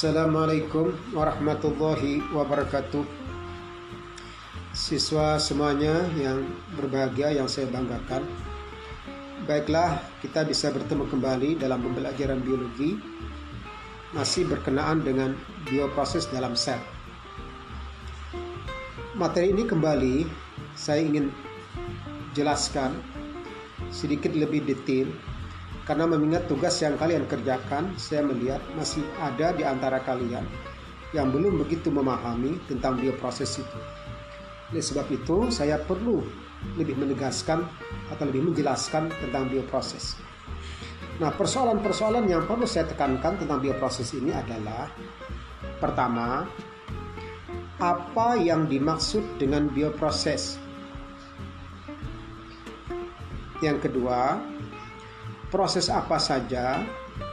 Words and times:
Assalamualaikum 0.00 0.96
warahmatullahi 1.12 2.24
wabarakatuh. 2.32 3.04
Siswa 4.72 5.36
semuanya 5.36 6.08
yang 6.16 6.40
berbahagia 6.72 7.36
yang 7.36 7.44
saya 7.52 7.68
banggakan. 7.68 8.24
Baiklah 9.44 10.00
kita 10.24 10.48
bisa 10.48 10.72
bertemu 10.72 11.04
kembali 11.04 11.60
dalam 11.60 11.84
pembelajaran 11.84 12.40
biologi. 12.40 12.96
Masih 14.16 14.48
berkenaan 14.48 15.04
dengan 15.04 15.36
bioproses 15.68 16.32
dalam 16.32 16.56
sel. 16.56 16.80
Materi 19.20 19.52
ini 19.52 19.68
kembali 19.68 20.24
saya 20.80 21.04
ingin 21.04 21.28
jelaskan 22.32 22.96
sedikit 23.92 24.32
lebih 24.32 24.64
detail 24.64 25.12
karena 25.88 26.04
mengingat 26.06 26.46
tugas 26.46 26.76
yang 26.80 26.94
kalian 27.00 27.24
kerjakan, 27.26 27.92
saya 27.96 28.22
melihat 28.24 28.60
masih 28.76 29.02
ada 29.18 29.52
di 29.56 29.64
antara 29.64 30.00
kalian 30.04 30.44
yang 31.10 31.34
belum 31.34 31.58
begitu 31.66 31.90
memahami 31.90 32.58
tentang 32.70 32.98
bioproses 32.98 33.58
itu. 33.58 33.78
Oleh 34.70 34.84
sebab 34.84 35.06
itu, 35.10 35.50
saya 35.50 35.82
perlu 35.82 36.22
lebih 36.78 36.94
menegaskan 36.94 37.66
atau 38.12 38.24
lebih 38.30 38.52
menjelaskan 38.52 39.10
tentang 39.18 39.50
bioproses. 39.50 40.14
Nah, 41.18 41.34
persoalan-persoalan 41.34 42.30
yang 42.30 42.46
perlu 42.46 42.64
saya 42.64 42.86
tekankan 42.86 43.36
tentang 43.42 43.58
bioproses 43.60 44.14
ini 44.14 44.30
adalah 44.30 44.88
pertama, 45.82 46.46
apa 47.80 48.28
yang 48.38 48.70
dimaksud 48.70 49.24
dengan 49.36 49.68
bioproses? 49.68 50.56
Yang 53.60 53.90
kedua, 53.90 54.40
proses 55.50 55.90
apa 55.90 56.16
saja 56.16 56.80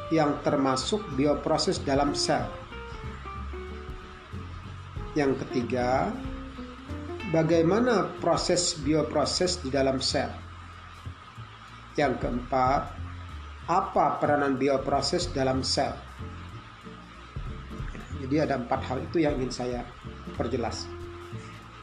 yang 0.10 0.42
termasuk 0.42 1.00
bioproses 1.14 1.78
dalam 1.82 2.18
sel. 2.18 2.44
Yang 5.14 5.46
ketiga, 5.46 6.14
bagaimana 7.34 8.10
proses 8.22 8.78
bioproses 8.82 9.62
di 9.62 9.70
dalam 9.70 10.02
sel. 10.02 10.30
Yang 11.98 12.22
keempat, 12.22 12.94
apa 13.66 14.22
peranan 14.22 14.58
bioproses 14.58 15.30
dalam 15.34 15.66
sel. 15.66 15.94
Jadi 18.22 18.36
ada 18.42 18.58
empat 18.58 18.82
hal 18.86 18.98
itu 19.02 19.22
yang 19.22 19.38
ingin 19.38 19.54
saya 19.54 19.82
perjelas. 20.38 20.90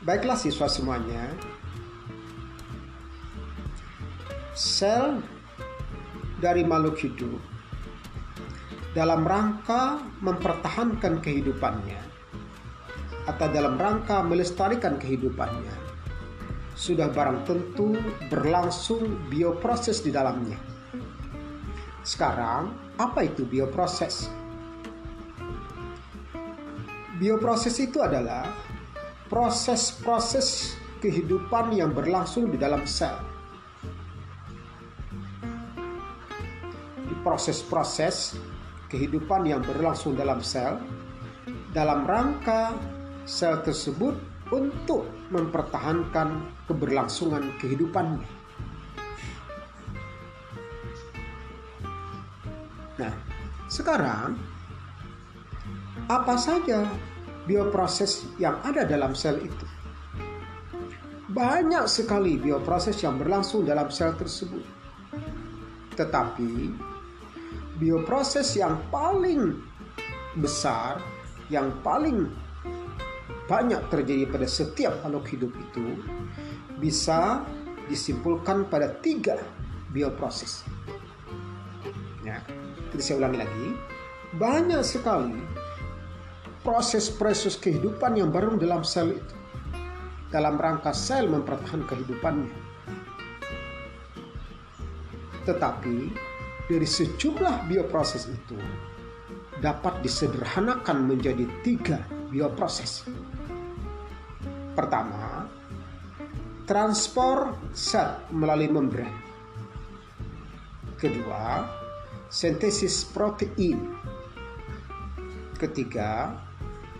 Baiklah 0.04 0.36
siswa 0.36 0.68
semuanya, 0.68 1.32
sel 4.52 5.24
dari 6.44 6.60
makhluk 6.60 7.00
hidup 7.00 7.40
dalam 8.92 9.24
rangka 9.24 9.96
mempertahankan 10.20 11.24
kehidupannya 11.24 11.96
atau 13.24 13.46
dalam 13.48 13.80
rangka 13.80 14.20
melestarikan 14.20 15.00
kehidupannya 15.00 15.72
sudah 16.76 17.08
barang 17.08 17.48
tentu 17.48 17.96
berlangsung 18.28 19.32
bioproses 19.32 20.04
di 20.04 20.12
dalamnya. 20.12 20.60
Sekarang, 22.04 22.76
apa 23.00 23.24
itu 23.24 23.48
bioproses? 23.48 24.28
Bioproses 27.16 27.80
itu 27.80 28.04
adalah 28.04 28.52
proses-proses 29.32 30.76
kehidupan 31.00 31.72
yang 31.72 31.96
berlangsung 31.96 32.52
di 32.52 32.60
dalam 32.60 32.84
sel 32.84 33.33
proses-proses 37.24 38.36
kehidupan 38.92 39.48
yang 39.48 39.64
berlangsung 39.64 40.14
dalam 40.14 40.44
sel 40.44 40.78
dalam 41.74 42.06
rangka 42.06 42.76
sel 43.26 43.58
tersebut 43.66 44.14
untuk 44.54 45.10
mempertahankan 45.34 46.46
keberlangsungan 46.70 47.50
kehidupannya. 47.58 48.22
Nah, 52.94 53.14
sekarang 53.66 54.38
apa 56.06 56.34
saja 56.38 56.86
bioproses 57.48 58.28
yang 58.38 58.62
ada 58.62 58.86
dalam 58.86 59.18
sel 59.18 59.42
itu? 59.42 59.66
Banyak 61.34 61.90
sekali 61.90 62.38
bioproses 62.38 63.02
yang 63.02 63.18
berlangsung 63.18 63.66
dalam 63.66 63.90
sel 63.90 64.14
tersebut. 64.14 64.62
Tetapi 65.98 66.70
bioproses 67.78 68.54
yang 68.54 68.78
paling 68.88 69.58
besar, 70.38 70.98
yang 71.50 71.70
paling 71.82 72.30
banyak 73.44 73.80
terjadi 73.92 74.24
pada 74.30 74.48
setiap 74.48 74.94
makhluk 75.04 75.26
hidup 75.28 75.52
itu 75.52 76.00
bisa 76.80 77.44
disimpulkan 77.86 78.64
pada 78.72 78.88
tiga 79.04 79.36
bioproses. 79.92 80.64
Ya, 82.24 82.40
jadi 82.90 83.02
saya 83.04 83.16
ulangi 83.20 83.38
lagi, 83.44 83.66
banyak 84.40 84.80
sekali 84.80 85.36
proses-proses 86.64 87.60
kehidupan 87.60 88.16
yang 88.16 88.32
baru 88.32 88.56
dalam 88.56 88.80
sel 88.80 89.12
itu 89.12 89.36
dalam 90.32 90.58
rangka 90.58 90.90
sel 90.90 91.28
mempertahankan 91.30 91.86
kehidupannya. 91.86 92.50
Tetapi 95.44 95.96
dari 96.64 96.88
sejumlah 96.88 97.68
bioproses 97.68 98.24
itu 98.28 98.56
dapat 99.60 100.00
disederhanakan 100.00 101.08
menjadi 101.08 101.44
tiga 101.60 102.04
bioproses. 102.32 103.04
Pertama, 104.74 105.46
transport 106.66 107.54
sel 107.76 108.26
melalui 108.34 108.68
membran. 108.72 109.12
Kedua, 110.98 111.68
sintesis 112.32 113.04
protein. 113.06 113.94
Ketiga, 115.54 116.34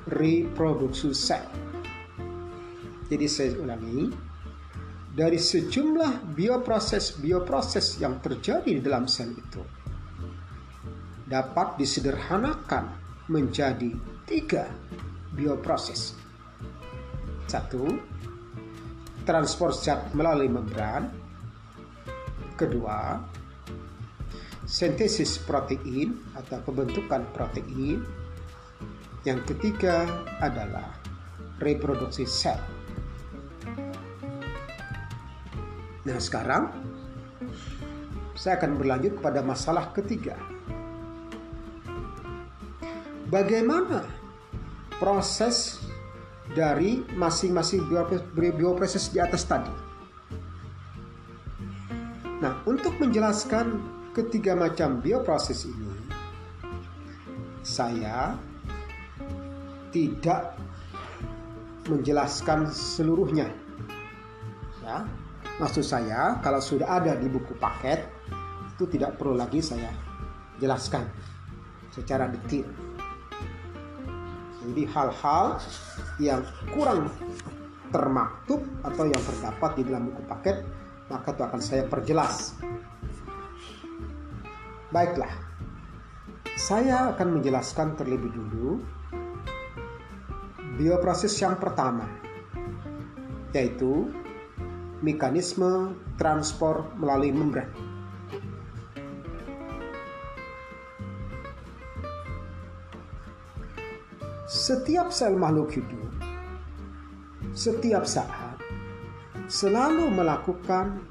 reproduksi 0.07 1.11
sel. 1.17 1.43
Jadi 3.09 3.27
saya 3.29 3.59
ulangi, 3.59 4.13
dari 5.15 5.39
sejumlah 5.39 6.35
bioproses-bioproses 6.35 8.03
yang 8.03 8.19
terjadi 8.19 8.67
di 8.67 8.83
dalam 8.83 9.07
sel 9.07 9.31
itu 9.31 9.63
dapat 11.31 11.79
disederhanakan 11.79 12.91
menjadi 13.31 13.95
tiga 14.27 14.67
bioproses. 15.39 16.19
Satu, 17.47 17.95
transport 19.23 19.79
zat 19.79 20.11
melalui 20.19 20.51
membran. 20.51 21.09
Kedua, 22.59 23.23
sintesis 24.67 25.39
protein 25.43 26.19
atau 26.35 26.59
pembentukan 26.67 27.23
protein. 27.31 28.03
Yang 29.23 29.41
ketiga 29.55 30.05
adalah 30.43 30.91
reproduksi 31.63 32.29
sel. 32.29 32.74
Nah 36.05 36.21
sekarang 36.21 36.69
saya 38.37 38.61
akan 38.61 38.77
berlanjut 38.77 39.25
pada 39.25 39.41
masalah 39.41 39.89
ketiga. 39.97 40.37
Bagaimana 43.33 44.05
proses 45.01 45.81
dari 46.53 47.03
masing-masing 47.17 47.89
bioproses 48.37 49.09
di 49.11 49.19
atas 49.19 49.49
tadi? 49.49 49.73
Nah, 52.45 52.61
untuk 52.69 53.01
menjelaskan 53.01 53.81
ketiga 54.13 54.53
macam 54.53 55.01
bioproses 55.01 55.65
ini, 55.65 55.89
saya 57.65 58.37
tidak 59.89 60.53
menjelaskan 61.89 62.69
seluruhnya. 62.69 63.49
Ya, 64.85 65.09
Maksud 65.55 65.87
saya, 65.87 66.43
kalau 66.43 66.59
sudah 66.59 66.99
ada 66.99 67.15
di 67.15 67.31
buku 67.31 67.55
paket, 67.55 68.11
itu 68.75 68.91
tidak 68.91 69.15
perlu 69.15 69.39
lagi 69.39 69.63
saya 69.63 69.87
jelaskan 70.59 71.07
secara 71.95 72.27
detail. 72.27 72.67
Jadi 74.67 74.83
hal-hal 74.91 75.63
yang 76.19 76.43
kurang 76.75 77.07
termaktub 77.95 78.67
atau 78.83 79.07
yang 79.07 79.23
terdapat 79.23 79.71
di 79.79 79.83
dalam 79.87 80.11
buku 80.11 80.23
paket, 80.27 80.57
maka 81.07 81.31
itu 81.31 81.43
akan 81.47 81.61
saya 81.63 81.87
perjelas. 81.87 82.59
Baiklah, 84.91 85.31
saya 86.59 87.15
akan 87.15 87.39
menjelaskan 87.39 87.95
terlebih 87.95 88.35
dulu 88.35 88.83
bioproses 90.75 91.35
yang 91.39 91.55
pertama, 91.63 92.11
yaitu 93.55 94.11
mekanisme 95.05 95.93
transport 96.17 96.97
melalui 96.97 97.29
membran. 97.37 97.69
setiap 104.55 105.11
sel 105.11 105.35
makhluk 105.35 105.77
hidup 105.77 106.09
setiap 107.53 108.07
saat 108.07 108.55
selalu 109.51 110.09
melakukan 110.15 111.03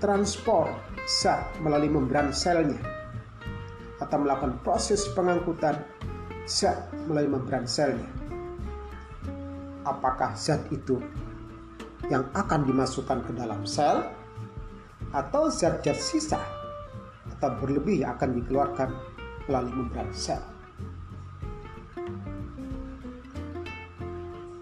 transport 0.00 0.72
zat 1.04 1.52
melalui 1.60 1.92
membran 1.92 2.32
selnya 2.32 2.80
atau 4.00 4.18
melakukan 4.22 4.56
proses 4.64 5.04
pengangkutan 5.12 5.84
zat 6.46 6.88
melalui 7.04 7.34
membran 7.38 7.68
selnya. 7.68 8.08
Apakah 9.84 10.32
zat 10.38 10.64
itu 10.72 11.02
yang 12.08 12.24
akan 12.32 12.64
dimasukkan 12.64 13.20
ke 13.28 13.32
dalam 13.36 13.64
sel 13.68 14.08
atau 15.12 15.52
zat-zat 15.52 15.96
sisa 15.96 16.40
atau 17.36 17.50
berlebih 17.60 18.04
yang 18.04 18.16
akan 18.16 18.40
dikeluarkan 18.40 18.90
melalui 19.48 19.74
membran 19.84 20.08
sel. 20.12 20.40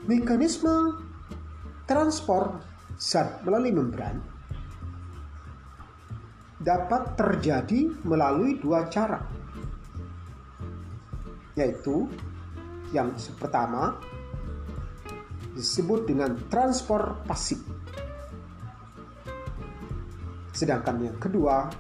Mekanisme 0.07 1.03
transport 1.91 2.63
zat 2.95 3.43
melalui 3.43 3.75
membran 3.75 4.23
dapat 6.63 7.15
terjadi 7.19 7.91
melalui 8.07 8.59
dua 8.59 8.87
cara, 8.91 9.23
yaitu 11.59 12.11
yang 12.95 13.11
pertama 13.39 13.99
disebut 15.57 16.05
dengan 16.05 16.37
transport 16.53 17.25
pasif, 17.25 17.65
sedangkan 20.53 21.01
yang 21.01 21.17
kedua 21.17 21.73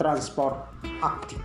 transport 0.00 0.72
aktif. 1.04 1.38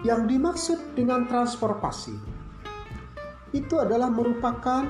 Yang 0.00 0.22
dimaksud 0.32 0.78
dengan 0.96 1.28
transportasi 1.28 2.16
itu 3.52 3.74
adalah 3.78 4.08
merupakan 4.10 4.88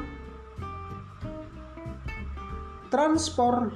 transport 2.90 3.70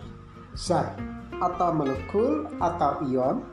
zat 0.59 0.99
atau 1.39 1.71
molekul 1.71 2.51
atau 2.59 3.03
ion 3.07 3.47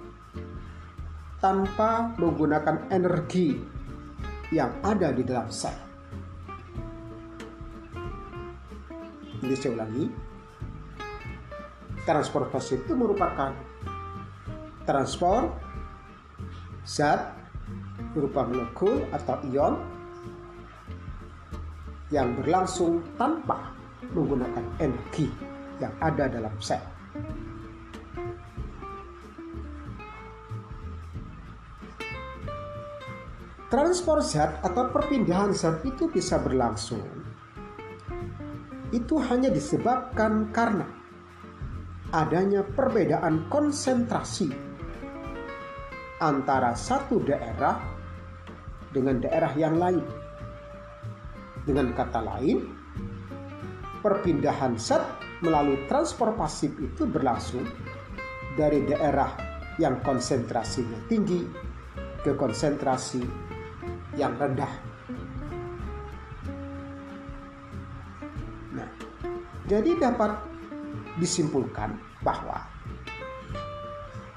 tanpa 1.38 2.14
menggunakan 2.18 2.90
energi 2.90 3.58
yang 4.54 4.74
ada 4.82 5.14
di 5.14 5.22
dalam 5.22 5.50
sel. 5.54 5.74
Jadi 9.42 9.56
saya 9.58 9.74
ulangi, 9.74 10.06
transportasi 12.06 12.86
itu 12.86 12.94
merupakan 12.94 13.54
transport 14.86 15.50
zat 16.86 17.38
berupa 18.14 18.46
molekul 18.46 19.06
atau 19.14 19.38
ion 19.50 19.74
yang 22.14 22.34
berlangsung 22.38 23.02
tanpa 23.18 23.74
menggunakan 24.14 24.66
energi 24.78 25.51
yang 25.82 25.94
ada 25.98 26.30
dalam 26.30 26.54
sel. 26.62 26.80
Transport 33.72 34.24
zat 34.28 34.60
atau 34.68 34.92
perpindahan 34.92 35.56
zat 35.56 35.80
itu 35.88 36.12
bisa 36.12 36.36
berlangsung. 36.44 37.08
Itu 38.92 39.16
hanya 39.24 39.48
disebabkan 39.48 40.52
karena 40.52 40.84
adanya 42.12 42.68
perbedaan 42.68 43.48
konsentrasi 43.48 44.52
antara 46.20 46.76
satu 46.76 47.24
daerah 47.24 47.80
dengan 48.92 49.24
daerah 49.24 49.56
yang 49.56 49.80
lain. 49.80 50.04
Dengan 51.64 51.96
kata 51.96 52.20
lain, 52.20 52.68
perpindahan 54.04 54.76
zat 54.76 55.21
melalui 55.42 55.90
transport 55.90 56.38
pasif 56.38 56.74
itu 56.78 57.10
berlangsung 57.10 57.66
dari 58.54 58.86
daerah 58.86 59.34
yang 59.82 59.98
konsentrasinya 60.06 60.98
tinggi 61.10 61.42
ke 62.22 62.38
konsentrasi 62.38 63.26
yang 64.14 64.38
rendah. 64.38 64.70
Nah, 68.78 68.90
jadi 69.66 69.98
dapat 69.98 70.38
disimpulkan 71.18 71.98
bahwa 72.22 72.62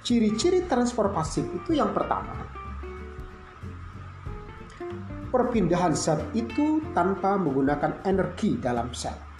ciri-ciri 0.00 0.64
transport 0.64 1.12
pasif 1.12 1.44
itu 1.52 1.76
yang 1.76 1.92
pertama 1.92 2.44
perpindahan 5.34 5.98
zat 5.98 6.22
itu 6.30 6.78
tanpa 6.94 7.34
menggunakan 7.34 8.06
energi 8.06 8.54
dalam 8.54 8.94
sel. 8.94 9.33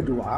Kedua, 0.00 0.32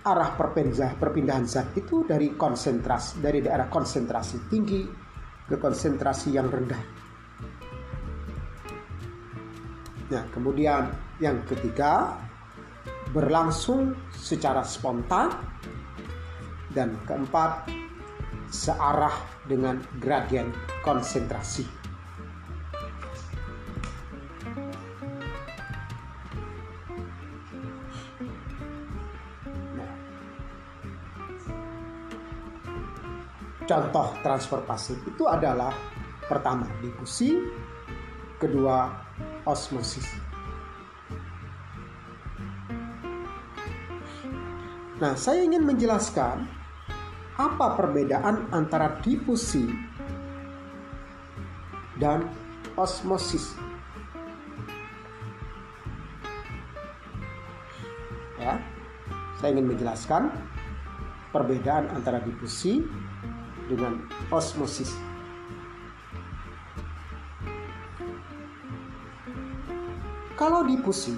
arah 0.00 0.32
perpindahan 0.32 0.96
perpindahan 0.96 1.44
zat 1.44 1.76
itu 1.76 2.08
dari 2.08 2.32
konsentrasi 2.32 3.20
dari 3.20 3.44
daerah 3.44 3.68
konsentrasi 3.68 4.48
tinggi 4.48 4.88
ke 5.44 5.60
konsentrasi 5.60 6.32
yang 6.32 6.48
rendah. 6.48 6.82
Nah, 10.08 10.24
kemudian 10.32 10.88
yang 11.20 11.44
ketiga 11.44 12.16
berlangsung 13.12 13.92
secara 14.16 14.64
spontan 14.64 15.28
dan 16.72 16.96
keempat 17.04 17.68
searah 18.48 19.12
dengan 19.44 19.84
gradien 20.00 20.48
konsentrasi. 20.80 21.77
Contoh 33.68 34.16
transfer 34.24 34.64
pasif 34.64 34.96
itu 35.04 35.28
adalah 35.28 35.76
pertama 36.24 36.64
difusi, 36.80 37.36
kedua 38.40 38.88
osmosis. 39.44 40.08
Nah, 44.98 45.14
saya 45.14 45.46
ingin 45.46 45.62
menjelaskan 45.62 46.48
apa 47.38 47.78
perbedaan 47.78 48.50
antara 48.50 48.98
difusi 49.04 49.70
dan 52.02 52.26
osmosis. 52.74 53.54
Ya, 58.42 58.58
saya 59.38 59.54
ingin 59.54 59.70
menjelaskan 59.70 60.34
perbedaan 61.30 61.94
antara 61.94 62.18
difusi 62.18 62.82
dengan 63.68 64.00
osmosis. 64.32 64.96
Kalau 70.38 70.64
difusi, 70.64 71.14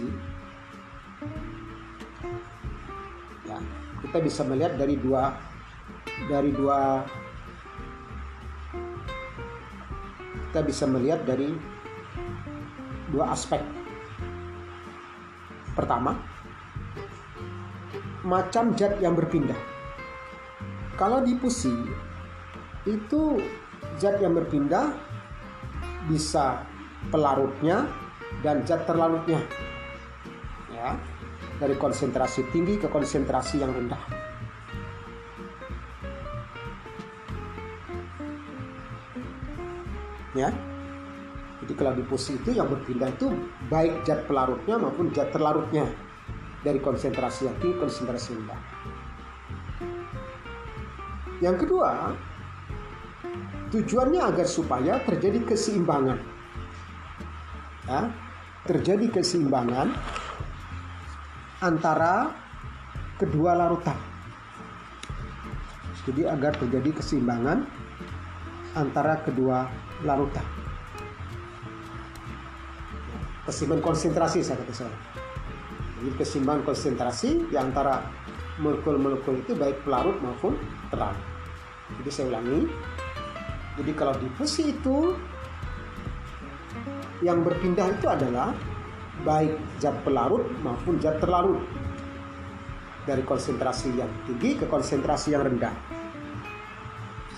ya, 3.46 3.58
kita 4.02 4.18
bisa 4.18 4.42
melihat 4.42 4.74
dari 4.80 4.96
dua 4.96 5.36
dari 6.26 6.50
dua 6.50 7.04
kita 10.50 10.66
bisa 10.66 10.84
melihat 10.90 11.22
dari 11.22 11.54
dua 13.14 13.36
aspek. 13.36 13.62
Pertama, 15.78 16.18
macam 18.26 18.74
zat 18.74 18.98
yang 18.98 19.14
berpindah. 19.14 19.56
Kalau 20.98 21.22
difusi 21.22 21.72
itu 22.88 23.40
zat 24.00 24.20
yang 24.20 24.36
berpindah 24.36 24.92
bisa 26.08 26.64
pelarutnya 27.12 27.88
dan 28.40 28.64
zat 28.64 28.84
terlarutnya. 28.88 29.40
Ya, 30.72 30.96
dari 31.60 31.76
konsentrasi 31.76 32.48
tinggi 32.52 32.80
ke 32.80 32.88
konsentrasi 32.88 33.60
yang 33.60 33.76
rendah. 33.76 34.20
ya 40.34 40.50
jadi 41.60 41.72
kalau 41.76 41.92
difusi 41.92 42.38
itu 42.38 42.54
yang 42.54 42.70
berpindah 42.70 43.10
itu 43.10 43.34
baik 43.68 44.06
zat 44.06 44.24
pelarutnya 44.30 44.78
maupun 44.78 45.10
zat 45.10 45.34
terlarutnya 45.34 45.90
dari 46.62 46.78
konsentrasi 46.78 47.50
yang 47.50 47.56
tinggi 47.58 47.76
konsentrasi 47.82 48.38
rendah 48.38 48.60
yang 51.42 51.56
kedua 51.58 52.14
tujuannya 53.70 54.20
agar 54.20 54.46
supaya 54.50 54.98
terjadi 55.06 55.46
keseimbangan 55.46 56.18
ya, 57.86 58.10
terjadi 58.66 59.06
keseimbangan 59.20 59.94
antara 61.62 62.34
kedua 63.18 63.54
larutan. 63.54 63.98
Jadi 66.08 66.24
agar 66.24 66.56
terjadi 66.56 66.96
keseimbangan 66.96 67.68
antara 68.74 69.20
kedua 69.20 69.68
larutan. 70.02 70.42
Keseimbangan 73.44 73.84
konsentrasi 73.84 74.40
saya 74.40 74.58
kata 74.64 74.74
saya. 74.74 74.96
Jadi 76.00 76.10
keseimbangan 76.16 76.64
konsentrasi 76.64 77.50
di 77.52 77.56
antara 77.60 78.00
molekul-molekul 78.56 79.44
itu 79.44 79.52
baik 79.52 79.84
pelarut 79.84 80.16
maupun 80.24 80.56
terlarut. 80.88 81.20
Jadi 82.00 82.08
saya 82.08 82.26
ulangi. 82.32 82.60
Jadi 83.80 83.92
kalau 83.96 84.12
difusi 84.20 84.76
itu 84.76 85.16
yang 87.24 87.40
berpindah 87.40 87.96
itu 87.96 88.06
adalah 88.12 88.52
baik 89.24 89.56
zat 89.80 89.96
pelarut 90.04 90.44
maupun 90.60 91.00
zat 91.00 91.16
terlarut 91.16 91.64
dari 93.08 93.24
konsentrasi 93.24 93.96
yang 93.96 94.12
tinggi 94.28 94.60
ke 94.60 94.68
konsentrasi 94.68 95.32
yang 95.32 95.48
rendah. 95.48 95.72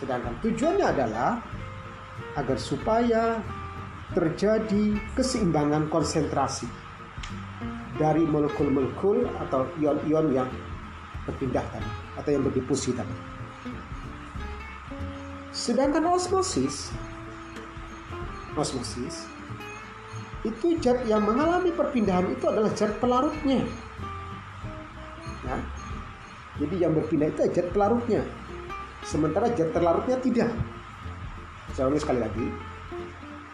Sedangkan 0.02 0.34
tujuannya 0.42 0.87
adalah 0.87 1.38
agar 2.34 2.58
supaya 2.58 3.38
terjadi 4.11 4.99
keseimbangan 5.14 5.87
konsentrasi 5.88 6.66
dari 7.96 8.26
molekul-molekul 8.26 9.30
atau 9.46 9.62
ion-ion 9.78 10.26
yang 10.34 10.50
berpindah 11.22 11.62
tadi 11.70 11.90
atau 12.18 12.30
yang 12.34 12.42
berdifusi 12.42 12.90
tadi. 12.90 13.14
Sedangkan 15.52 16.09
osmosis 16.09 16.88
osmosis 18.56 19.28
itu 20.42 20.75
zat 20.82 21.06
yang 21.06 21.23
mengalami 21.23 21.71
perpindahan 21.71 22.26
itu 22.35 22.44
adalah 22.50 22.73
zat 22.75 22.99
pelarutnya. 22.99 23.62
Ya. 25.47 25.56
Jadi 26.59 26.75
yang 26.82 26.92
berpindah 26.99 27.30
itu 27.30 27.47
zat 27.54 27.71
pelarutnya. 27.71 28.26
Sementara 29.06 29.54
zat 29.54 29.71
terlarutnya 29.71 30.18
tidak. 30.18 30.50
Saya 31.73 31.88
ulangi 31.88 32.02
sekali 32.02 32.21
lagi. 32.21 32.47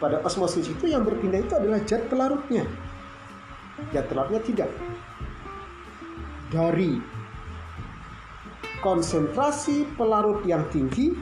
Pada 0.01 0.23
osmosis 0.25 0.65
itu 0.71 0.89
yang 0.89 1.05
berpindah 1.05 1.45
itu 1.45 1.53
adalah 1.53 1.79
zat 1.85 2.09
pelarutnya. 2.09 2.65
Zat 3.93 4.09
terlarutnya 4.09 4.41
tidak. 4.41 4.69
Dari 6.49 6.97
konsentrasi 8.81 9.85
pelarut 9.93 10.41
yang 10.49 10.65
tinggi 10.73 11.13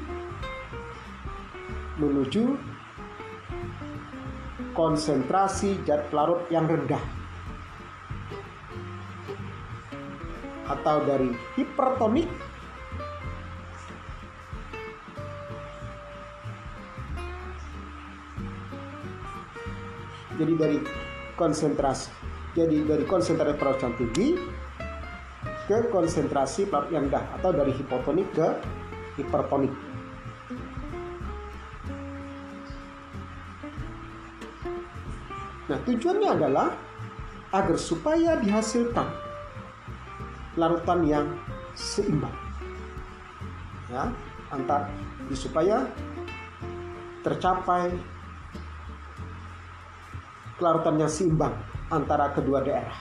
menuju 1.97 2.57
konsentrasi 4.77 5.81
zat 5.89 6.05
pelarut 6.13 6.45
yang 6.53 6.69
rendah 6.69 7.01
atau 10.69 11.01
dari 11.07 11.33
hipertonik. 11.57 12.29
Jadi 20.37 20.53
dari 20.53 20.77
konsentrasi 21.33 22.13
jadi 22.53 22.85
dari 22.85 23.05
konsentrasi 23.09 23.57
pelarut 23.57 23.81
yang 23.81 23.93
tinggi 23.97 24.37
ke 25.65 25.89
konsentrasi 25.89 26.69
pelarut 26.69 26.93
yang 26.93 27.09
rendah 27.09 27.25
atau 27.41 27.49
dari 27.49 27.73
hipotonik 27.73 28.29
ke 28.37 28.47
hipertonik 29.17 29.86
Nah, 35.67 35.79
tujuannya 35.83 36.29
adalah 36.31 36.71
agar 37.51 37.77
supaya 37.79 38.39
dihasilkan 38.39 39.07
larutan 40.55 41.03
yang 41.03 41.27
seimbang. 41.75 42.33
Ya, 43.87 44.11
antar 44.51 44.91
supaya 45.35 45.87
tercapai 47.23 47.91
kelarutan 50.55 50.95
yang 50.99 51.11
seimbang 51.11 51.55
antara 51.91 52.31
kedua 52.31 52.63
daerah. 52.63 52.95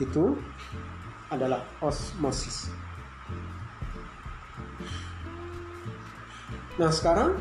Itu 0.00 0.36
adalah 1.28 1.64
osmosis. 1.80 2.72
Nah, 6.80 6.88
sekarang 6.88 7.36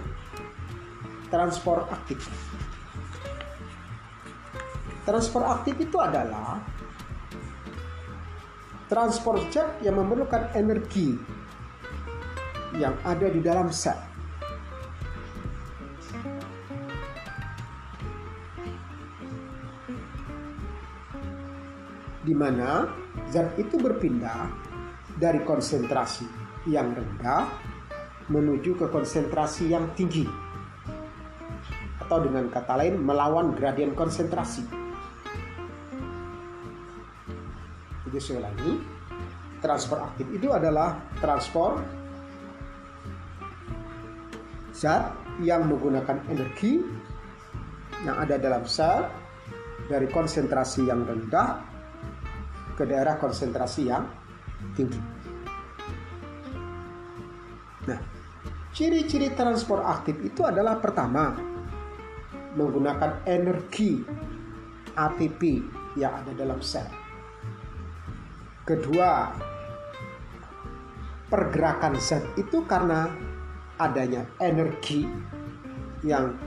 transport 1.32 1.88
aktif. 1.88 2.28
Transfer 5.12 5.44
aktif 5.44 5.76
itu 5.76 6.00
adalah 6.00 6.64
transport 8.88 9.44
zat 9.52 9.84
yang 9.84 10.00
memerlukan 10.00 10.56
energi 10.56 11.20
yang 12.80 12.96
ada 13.04 13.28
di 13.28 13.44
dalam 13.44 13.68
sel. 13.76 14.00
Di 22.24 22.32
mana 22.32 22.88
zat 23.28 23.60
itu 23.60 23.76
berpindah 23.84 24.48
dari 25.20 25.44
konsentrasi 25.44 26.24
yang 26.72 26.96
rendah 26.96 27.52
menuju 28.32 28.80
ke 28.80 28.88
konsentrasi 28.88 29.76
yang 29.76 29.92
tinggi. 29.92 30.24
Atau 32.00 32.24
dengan 32.24 32.48
kata 32.48 32.80
lain 32.80 32.96
melawan 33.04 33.52
gradien 33.52 33.92
konsentrasi. 33.92 34.81
Jadi 38.12 38.20
sekali 38.20 38.44
lagi, 38.44 38.72
transfer 39.64 40.04
aktif 40.04 40.28
itu 40.36 40.52
adalah 40.52 41.00
transport 41.24 41.80
zat 44.76 45.16
yang 45.40 45.64
menggunakan 45.72 46.20
energi 46.28 46.84
yang 48.04 48.20
ada 48.20 48.36
dalam 48.36 48.68
sel 48.68 49.08
dari 49.88 50.12
konsentrasi 50.12 50.92
yang 50.92 51.08
rendah 51.08 51.64
ke 52.76 52.84
daerah 52.84 53.16
konsentrasi 53.16 53.88
yang 53.88 54.04
tinggi. 54.76 55.00
Nah, 57.88 58.00
ciri-ciri 58.76 59.32
transport 59.32 59.88
aktif 59.88 60.20
itu 60.20 60.44
adalah 60.44 60.84
pertama 60.84 61.32
menggunakan 62.60 63.24
energi 63.24 64.04
ATP 65.00 65.42
yang 65.96 66.12
ada 66.26 66.36
dalam 66.36 66.60
sel. 66.60 67.01
Kedua, 68.62 69.34
pergerakan 71.32 71.98
zat 71.98 72.22
itu 72.38 72.62
karena 72.70 73.10
adanya 73.82 74.28
energi 74.38 75.10
yang 76.06 76.38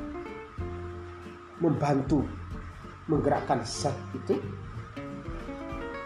membantu 1.58 2.22
menggerakkan 3.10 3.66
zat 3.66 3.96
itu. 4.14 4.38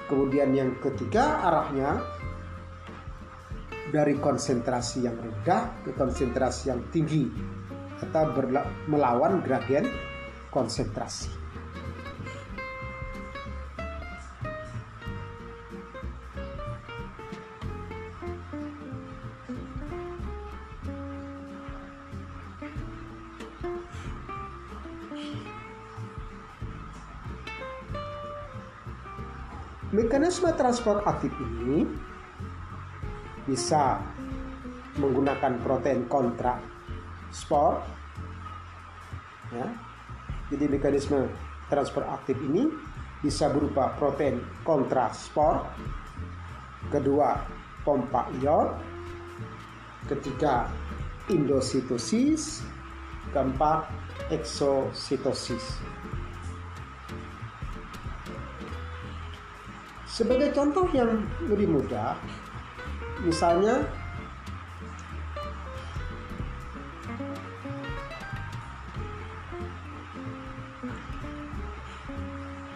Kemudian 0.08 0.56
yang 0.56 0.72
ketiga 0.80 1.44
arahnya 1.44 2.00
dari 3.92 4.16
konsentrasi 4.16 5.04
yang 5.04 5.16
rendah 5.20 5.84
ke 5.84 5.92
konsentrasi 5.92 6.72
yang 6.72 6.80
tinggi 6.88 7.28
atau 8.00 8.32
melawan 8.88 9.44
gradien 9.44 9.84
konsentrasi. 10.48 11.47
Mekanisme 30.38 30.54
transport 30.54 31.02
aktif 31.02 31.34
ini 31.34 31.82
bisa 33.42 33.98
menggunakan 34.94 35.58
protein 35.66 36.06
kontra 36.06 36.62
sport. 37.34 37.82
Ya. 39.50 39.66
Jadi 40.46 40.70
mekanisme 40.70 41.26
transport 41.66 42.06
aktif 42.06 42.38
ini 42.38 42.70
bisa 43.18 43.50
berupa 43.50 43.98
protein 43.98 44.38
kontra 44.62 45.10
sport. 45.10 45.74
Kedua, 46.86 47.42
pompa 47.82 48.30
ion. 48.38 48.78
Ketiga, 50.06 50.70
endositosis. 51.26 52.62
Keempat, 53.34 53.90
eksositosis. 54.30 55.82
Sebagai 60.18 60.50
contoh 60.50 60.82
yang 60.90 61.22
lebih 61.46 61.70
mudah, 61.70 62.18
misalnya 63.22 63.86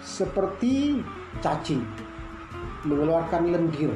seperti 0.07 1.03
cacing 1.43 1.83
mengeluarkan 2.87 3.51
lendir. 3.51 3.91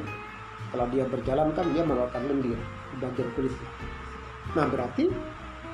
Kalau 0.75 0.91
dia 0.91 1.07
berjalan 1.07 1.55
kan 1.55 1.71
dia 1.71 1.87
mengeluarkan 1.87 2.27
lendir 2.27 2.59
di 2.91 2.95
bagian 2.99 3.31
kulitnya. 3.31 3.69
Nah 4.59 4.67
berarti 4.67 5.07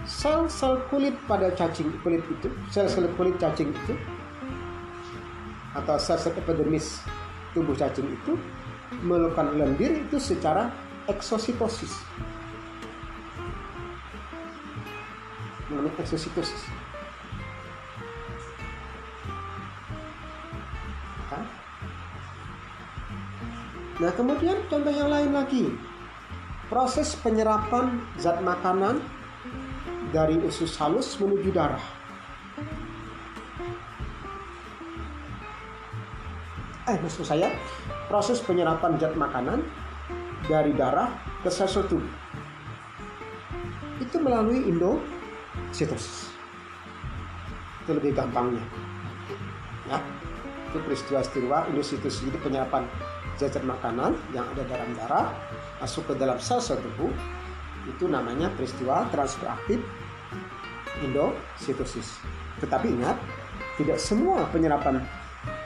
sel-sel 0.06 0.78
kulit 0.94 1.18
pada 1.26 1.50
cacing 1.58 1.90
kulit 2.06 2.22
itu, 2.30 2.54
sel-sel 2.70 3.10
kulit 3.18 3.34
cacing 3.42 3.74
itu 3.74 3.98
atau 5.74 5.98
sel-sel 5.98 6.38
epidermis 6.38 7.02
tubuh 7.54 7.78
cacing 7.78 8.10
itu 8.10 8.34
melakukan 9.02 9.58
lendir 9.58 10.04
itu 10.06 10.18
secara 10.18 10.74
eksositosis. 11.10 11.94
Namanya 15.70 15.94
eksositosis. 16.02 16.70
Nah, 24.04 24.12
kemudian 24.20 24.60
contoh 24.68 24.92
yang 24.92 25.08
lain 25.08 25.32
lagi. 25.32 25.70
Proses 26.68 27.16
penyerapan 27.24 28.04
zat 28.20 28.44
makanan 28.44 29.00
dari 30.12 30.36
usus 30.44 30.76
halus 30.76 31.16
menuju 31.22 31.56
darah. 31.56 32.03
Maksud 37.04 37.28
saya, 37.28 37.52
proses 38.08 38.40
penyerapan 38.40 38.96
zat 38.96 39.14
makanan 39.20 39.62
dari 40.48 40.72
darah 40.72 41.12
ke 41.44 41.52
sel 41.52 41.68
tubuh. 41.68 42.08
Itu 44.00 44.24
melalui 44.24 44.64
endositosis. 44.72 46.32
Itu 47.84 48.00
lebih 48.00 48.16
gampangnya. 48.16 48.64
Ya, 49.92 50.00
itu 50.72 50.80
peristiwa-peristiwa 50.80 51.70
endositosis 51.70 52.24
itu 52.24 52.40
penyerapan 52.40 52.88
zat 53.36 53.60
makanan 53.62 54.16
yang 54.32 54.48
ada 54.56 54.64
dalam 54.66 54.90
darah 54.96 55.28
masuk 55.84 56.08
ke 56.08 56.14
dalam 56.16 56.40
sel-sel 56.40 56.80
tubuh 56.80 57.12
itu 57.90 58.08
namanya 58.08 58.48
peristiwa 58.56 59.04
transfer 59.12 59.52
aktif 59.52 59.84
endositosis. 61.04 62.24
Tetapi 62.64 62.88
ingat, 62.96 63.20
tidak 63.76 64.00
semua 64.00 64.48
penyerapan 64.54 65.04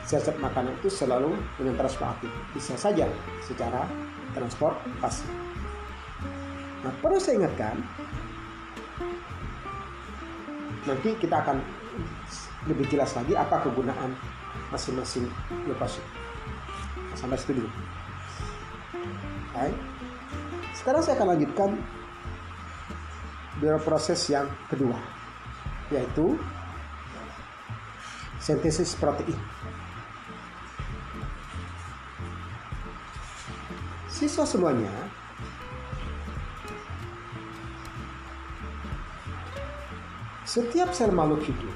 zat 0.07 0.39
makanan 0.39 0.71
itu 0.79 0.87
selalu 0.87 1.35
dengan 1.59 1.75
transfer 1.75 2.07
aktif. 2.07 2.31
Bisa 2.55 2.79
saja 2.79 3.11
secara 3.43 3.83
transportasi. 4.31 5.27
Nah, 6.87 6.93
perlu 7.03 7.19
saya 7.19 7.43
ingatkan, 7.43 7.75
nanti 10.87 11.11
kita 11.19 11.43
akan 11.43 11.59
lebih 12.71 12.87
jelas 12.87 13.11
lagi 13.19 13.35
apa 13.35 13.59
kegunaan 13.67 14.15
masing-masing 14.71 15.27
leukosит 15.67 16.03
sampai 17.19 17.35
situ 17.35 17.59
dulu. 17.59 17.69
Hai. 19.51 19.75
Sekarang 20.71 21.01
saya 21.03 21.19
akan 21.19 21.35
lanjutkan 21.35 21.69
proses 23.83 24.21
yang 24.29 24.47
kedua, 24.69 24.95
yaitu 25.91 26.37
sintesis 28.37 28.93
protein. 28.95 29.35
Siswa 34.17 34.49
semuanya, 34.49 34.89
setiap 40.41 40.89
sel 40.89 41.13
makhluk 41.13 41.45
hidup 41.45 41.69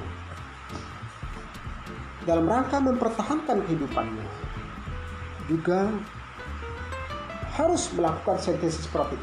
dalam 2.25 2.49
rangka 2.49 2.81
mempertahankan 2.81 3.61
kehidupannya 3.69 4.25
juga 5.45 5.93
harus 7.61 7.93
melakukan 7.93 8.41
sintesis 8.41 8.89
protein. 8.89 9.21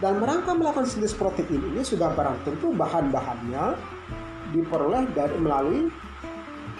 Dan 0.00 0.24
merangka 0.24 0.56
melakukan 0.56 0.88
sintesis 0.88 1.12
protein 1.12 1.60
ini 1.60 1.84
sudah 1.84 2.16
barang 2.16 2.48
tentu 2.48 2.72
bahan-bahannya 2.72 3.76
diperoleh 4.56 5.04
dari 5.12 5.36
melalui 5.36 5.92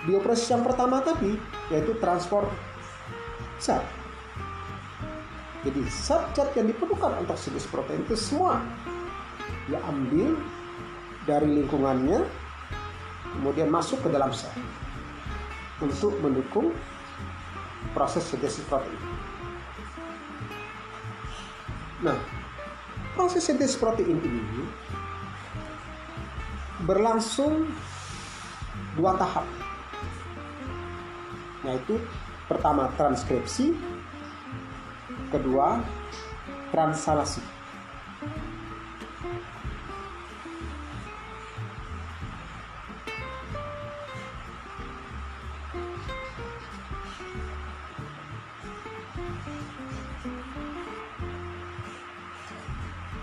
bioproses 0.09 0.49
yang 0.49 0.65
pertama 0.65 1.05
tadi 1.05 1.37
yaitu 1.69 1.93
transport 2.01 2.49
zat. 3.61 3.85
Jadi 5.61 5.85
zat-zat 5.93 6.57
yang 6.57 6.73
diperlukan 6.73 7.21
untuk 7.21 7.37
sintesis 7.37 7.69
protein 7.69 8.01
itu 8.09 8.17
semua 8.17 8.65
diambil 9.69 10.41
dari 11.29 11.61
lingkungannya 11.61 12.25
kemudian 13.37 13.69
masuk 13.69 14.01
ke 14.01 14.09
dalam 14.09 14.33
sel 14.33 14.51
untuk 15.85 16.17
mendukung 16.25 16.73
proses 17.93 18.25
sintesis 18.25 18.65
protein. 18.65 18.97
Nah, 22.01 22.17
proses 23.13 23.45
sintesis 23.45 23.77
protein 23.77 24.17
ini 24.17 24.65
berlangsung 26.89 27.69
dua 28.97 29.13
tahap, 29.21 29.45
yaitu 31.65 32.01
pertama 32.49 32.91
transkripsi, 32.97 33.77
kedua 35.31 35.85
transalasi. 36.71 37.43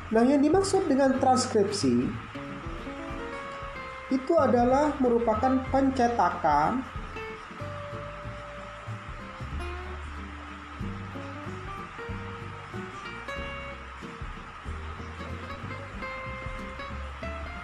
Nah, 0.07 0.23
yang 0.23 0.39
dimaksud 0.41 0.87
dengan 0.87 1.19
transkripsi 1.19 2.09
itu 4.07 4.33
adalah 4.39 4.95
merupakan 5.03 5.61
pencetakan 5.67 6.79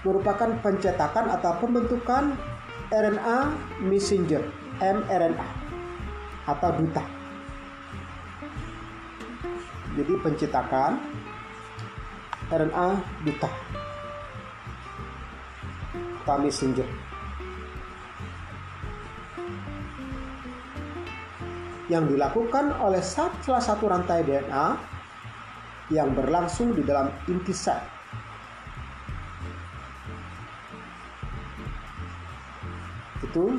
merupakan 0.03 0.51
pencetakan 0.59 1.31
atau 1.31 1.51
pembentukan 1.63 2.35
RNA 2.91 3.39
messenger 3.83 4.43
mRNA 4.79 5.47
atau 6.43 6.69
duta. 6.75 7.03
Jadi 9.93 10.13
pencetakan 10.19 10.99
RNA 12.51 12.87
duta 13.23 13.49
atau 16.23 16.37
messenger 16.39 16.87
yang 21.91 22.07
dilakukan 22.07 22.73
oleh 22.79 23.03
salah 23.03 23.61
satu 23.61 23.91
rantai 23.91 24.23
DNA 24.23 24.65
yang 25.91 26.15
berlangsung 26.15 26.73
di 26.73 26.81
dalam 26.81 27.11
inti 27.27 27.53
sel. 27.53 28.02
Itu 33.33 33.57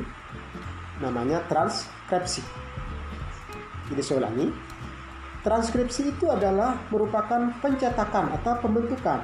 namanya 1.03 1.43
transkripsi. 1.51 2.47
Jadi 3.91 4.01
saya 4.01 4.23
ulangi, 4.23 4.47
Transkripsi 5.45 6.17
itu 6.17 6.33
adalah 6.33 6.73
merupakan 6.89 7.53
pencetakan 7.61 8.33
atau 8.41 8.57
pembentukan 8.65 9.21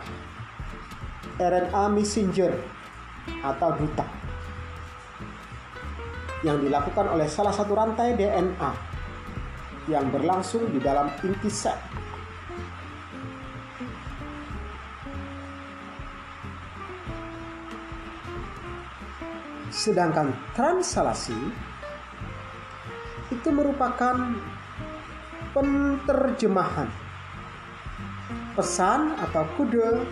RNA 1.40 1.96
messenger 1.96 2.52
atau 3.40 3.72
duta 3.80 4.04
yang 6.44 6.60
dilakukan 6.60 7.08
oleh 7.08 7.24
salah 7.24 7.56
satu 7.56 7.72
rantai 7.72 8.20
DNA 8.20 8.70
yang 9.88 10.12
berlangsung 10.12 10.68
di 10.68 10.76
dalam 10.76 11.08
inti 11.24 11.48
sel. 11.48 11.80
Sedangkan 19.80 20.36
translasi 20.52 21.40
itu 23.32 23.48
merupakan 23.48 24.12
penterjemahan 25.56 26.84
pesan 28.52 29.16
atau 29.16 29.48
kode 29.56 30.04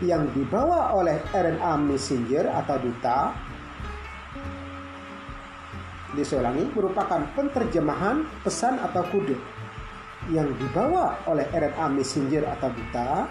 yang 0.00 0.24
dibawa 0.32 0.96
oleh 0.96 1.20
RNA 1.36 1.84
messenger 1.84 2.48
atau 2.48 2.80
duta. 2.80 3.36
Diselangi 6.16 6.64
merupakan 6.72 7.28
penterjemahan 7.36 8.24
pesan 8.40 8.80
atau 8.80 9.04
kode 9.12 9.36
yang 10.32 10.48
dibawa 10.56 11.12
oleh 11.28 11.44
RNA 11.52 11.92
messenger 11.92 12.48
atau 12.56 12.72
duta 12.72 13.28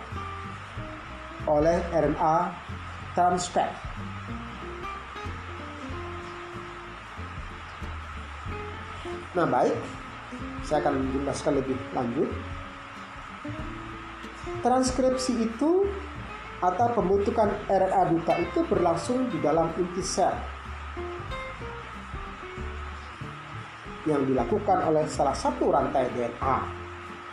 oleh 1.49 1.81
RNA 1.89 2.37
transcript 3.17 3.73
Nah, 9.35 9.43
baik. 9.43 9.75
Saya 10.63 10.79
akan 10.81 10.95
menjelaskan 11.11 11.53
lebih 11.59 11.77
lanjut. 11.91 12.29
Transkripsi 14.63 15.45
itu 15.45 15.85
atau 16.63 16.87
pembentukan 16.95 17.51
RNA 17.67 18.01
duta 18.15 18.33
itu 18.39 18.59
berlangsung 18.65 19.29
di 19.29 19.37
dalam 19.43 19.69
inti 19.77 20.01
sel 20.01 20.33
yang 24.05 24.21
dilakukan 24.25 24.85
oleh 24.85 25.05
salah 25.09 25.33
satu 25.33 25.73
rantai 25.73 26.09
DNA 26.13 26.57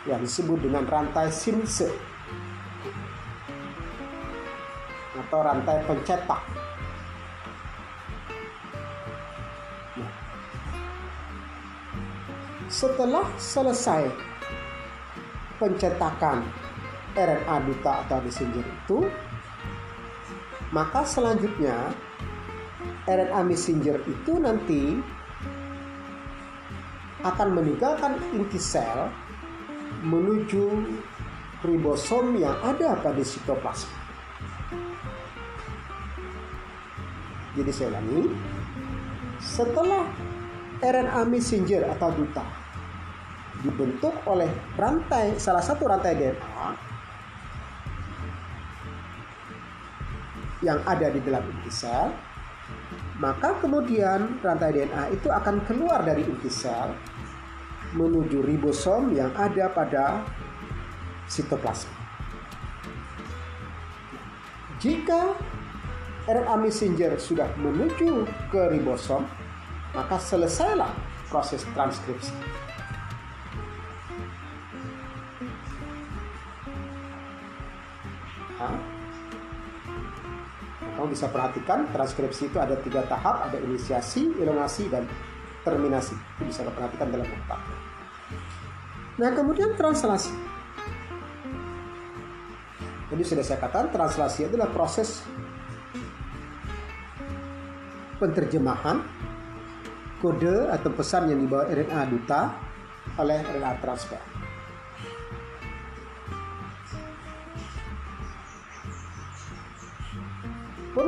yang 0.09 0.19
disebut 0.19 0.59
dengan 0.59 0.83
rantai 0.89 1.29
sinse 1.29 1.87
atau 5.13 5.39
rantai 5.39 5.81
pencetak. 5.85 6.41
Setelah 12.83 13.23
selesai 13.39 14.11
pencetakan 15.55 16.43
RNA 17.15 17.55
duta 17.63 18.03
atau 18.03 18.19
messenger 18.19 18.59
itu, 18.59 19.07
maka 20.75 21.07
selanjutnya 21.07 21.95
RNA 23.07 23.39
messenger 23.47 24.03
itu 24.03 24.35
nanti 24.35 24.99
akan 27.23 27.55
meninggalkan 27.55 28.19
inti 28.35 28.59
sel 28.59 29.07
menuju 30.03 30.83
ribosom 31.63 32.35
yang 32.35 32.59
ada 32.67 32.99
pada 32.99 33.23
sitoplasma. 33.23 33.95
Jadi 37.55 37.71
saya 37.71 37.95
ulangi, 37.95 38.27
setelah 39.39 40.03
RNA 40.83 41.21
messenger 41.31 41.87
atau 41.87 42.11
duta 42.11 42.62
dibentuk 43.63 44.11
oleh 44.27 44.51
rantai 44.75 45.39
salah 45.39 45.63
satu 45.63 45.87
rantai 45.87 46.13
DNA 46.19 46.93
yang 50.63 50.79
ada 50.87 51.07
di 51.11 51.19
dalam 51.19 51.43
inti 51.43 51.71
sel, 51.71 52.11
maka 53.19 53.59
kemudian 53.59 54.39
rantai 54.39 54.71
DNA 54.71 55.15
itu 55.15 55.27
akan 55.31 55.63
keluar 55.67 56.03
dari 56.03 56.23
inti 56.23 56.51
sel 56.51 56.91
menuju 57.93 58.41
ribosom 58.43 59.13
yang 59.15 59.31
ada 59.37 59.69
pada 59.69 60.23
sitoplasma. 61.27 61.93
Jika 64.83 65.35
RNA 66.27 66.55
messenger 66.59 67.15
sudah 67.19 67.47
menuju 67.59 68.27
ke 68.51 68.61
ribosom, 68.71 69.23
maka 69.95 70.17
selesailah 70.19 70.91
proses 71.27 71.63
transkripsi. 71.75 72.62
Kamu 80.93 81.09
bisa 81.09 81.25
perhatikan 81.31 81.89
transkripsi 81.89 82.53
itu 82.53 82.57
ada 82.61 82.77
tiga 82.79 83.01
tahap, 83.09 83.49
ada 83.49 83.57
inisiasi, 83.57 84.37
elongasi, 84.37 84.87
dan 84.93 85.09
terminasi. 85.65 86.13
Itu 86.37 86.43
bisa 86.47 86.61
perhatikan 86.67 87.09
dalam 87.09 87.25
buku 87.25 87.57
Nah 89.17 89.29
kemudian 89.33 89.73
translasi. 89.77 90.33
Jadi 93.13 93.23
sudah 93.29 93.45
saya 93.45 93.61
katakan 93.61 93.93
translasi 93.93 94.49
adalah 94.49 94.73
proses 94.73 95.21
penterjemahan 98.17 99.05
kode 100.17 100.71
atau 100.71 100.89
pesan 100.95 101.29
yang 101.29 101.45
dibawa 101.45 101.69
RNA 101.69 102.01
duta 102.09 102.41
oleh 103.21 103.43
RNA 103.43 103.71
transfer. 103.83 104.32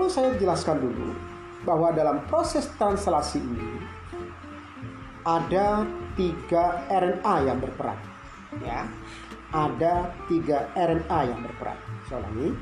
Perlu 0.06 0.22
saya 0.22 0.38
jelaskan 0.38 0.86
dulu 0.86 1.18
bahwa 1.66 1.90
dalam 1.90 2.22
proses 2.30 2.70
translasi 2.78 3.42
ini 3.42 3.82
ada 5.26 5.82
tiga 6.14 6.86
RNA 6.94 7.36
yang 7.50 7.58
berperan. 7.58 7.98
Ya, 8.62 8.86
ada 9.50 10.14
tiga 10.30 10.70
RNA 10.78 11.20
yang 11.26 11.42
berperan. 11.42 11.74
Saya 12.06 12.22
ulangi, 12.22 12.54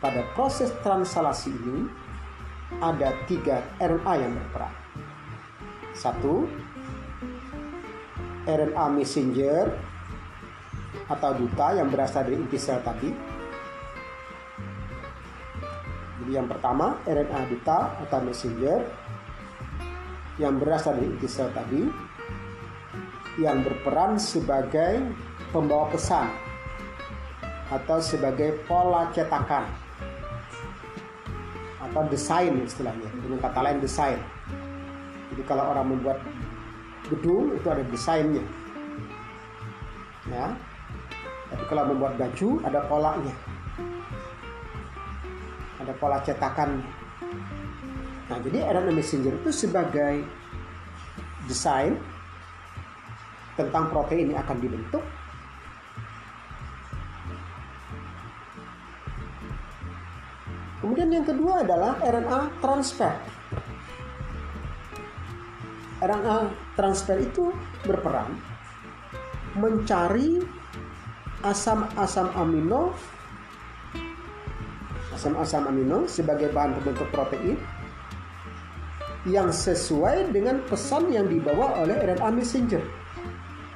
pada 0.00 0.24
proses 0.32 0.72
translasi 0.80 1.52
ini 1.52 1.92
ada 2.80 3.20
tiga 3.28 3.60
RNA 3.76 4.12
yang 4.16 4.32
berperan. 4.32 4.72
Satu, 5.92 6.48
RNA 8.48 8.84
messenger 8.96 9.76
atau 11.04 11.36
duta 11.36 11.76
yang 11.76 11.92
berasal 11.92 12.24
dari 12.24 12.40
inti 12.40 12.56
sel 12.56 12.80
tadi. 12.80 13.31
Jadi 16.22 16.38
yang 16.38 16.46
pertama 16.46 17.02
RNA 17.02 17.50
duta 17.50 17.98
atau 18.06 18.22
messenger. 18.22 18.86
Yang 20.38 20.54
berasal 20.62 20.94
dari 20.94 21.10
inti 21.10 21.26
sel 21.26 21.50
tadi. 21.50 21.82
Yang 23.42 23.66
berperan 23.66 24.22
sebagai 24.22 25.02
pembawa 25.50 25.90
pesan 25.90 26.30
atau 27.74 27.98
sebagai 27.98 28.54
pola 28.70 29.10
cetakan. 29.10 29.66
Atau 31.82 32.06
desain 32.06 32.54
istilahnya 32.54 33.10
dengan 33.18 33.42
kata 33.42 33.58
lain 33.58 33.82
desain. 33.82 34.22
Jadi 35.34 35.42
kalau 35.42 35.74
orang 35.74 35.90
membuat 35.90 36.22
gedung 37.10 37.50
itu 37.50 37.66
ada 37.66 37.82
desainnya. 37.90 38.46
Ya. 40.30 40.54
Tapi 41.50 41.64
kalau 41.66 41.90
membuat 41.90 42.14
baju 42.14 42.62
ada 42.62 42.80
polanya 42.86 43.34
ada 45.80 45.92
pola 45.96 46.20
cetakannya 46.20 46.84
nah 48.28 48.38
jadi 48.42 48.68
RNA 48.72 48.92
messenger 48.92 49.32
itu 49.38 49.50
sebagai 49.52 50.24
desain 51.48 51.96
tentang 53.56 53.92
protein 53.92 54.32
yang 54.32 54.40
akan 54.44 54.58
dibentuk 54.60 55.04
Kemudian 60.82 61.14
yang 61.14 61.22
kedua 61.22 61.62
adalah 61.62 61.94
RNA 62.02 62.58
transfer. 62.58 63.14
RNA 66.02 66.36
transfer 66.74 67.22
itu 67.22 67.54
berperan 67.86 68.34
mencari 69.54 70.42
asam-asam 71.46 72.34
amino 72.34 72.90
asam-asam 75.22 75.70
amino 75.70 76.02
sebagai 76.10 76.50
bahan 76.50 76.74
pembentuk 76.82 77.06
protein 77.14 77.54
yang 79.22 79.54
sesuai 79.54 80.34
dengan 80.34 80.58
pesan 80.66 81.14
yang 81.14 81.30
dibawa 81.30 81.78
oleh 81.78 81.94
RNA 81.94 82.26
messenger. 82.34 82.82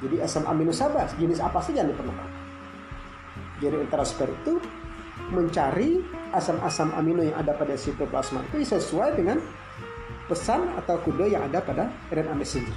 Jadi 0.03 0.19
asam 0.19 0.43
amino 0.43 0.75
sabar 0.75 1.07
jenis 1.15 1.39
apa 1.39 1.63
saja 1.63 1.87
yang 1.87 1.95
diperlukan. 1.95 2.29
Jadi 3.63 3.79
transfer 3.87 4.27
itu 4.27 4.59
mencari 5.31 6.03
asam-asam 6.35 6.91
amino 6.99 7.23
yang 7.23 7.39
ada 7.39 7.55
pada 7.55 7.79
sitoplasma 7.79 8.43
itu 8.51 8.67
sesuai 8.67 9.15
dengan 9.15 9.39
pesan 10.27 10.67
atau 10.83 10.99
kode 10.99 11.31
yang 11.31 11.47
ada 11.47 11.63
pada 11.63 11.87
RNA 12.11 12.35
messenger. 12.35 12.75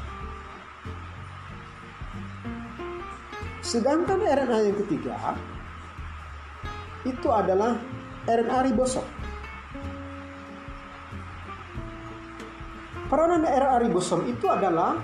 Sedangkan 3.66 4.22
RNA 4.22 4.58
yang 4.70 4.78
ketiga 4.86 5.34
itu 7.02 7.28
adalah 7.34 7.74
RNA 8.30 8.58
ribosom. 8.70 9.06
Peranan 13.10 13.42
RNA 13.42 13.76
ribosom 13.90 14.22
itu 14.30 14.46
adalah 14.46 14.94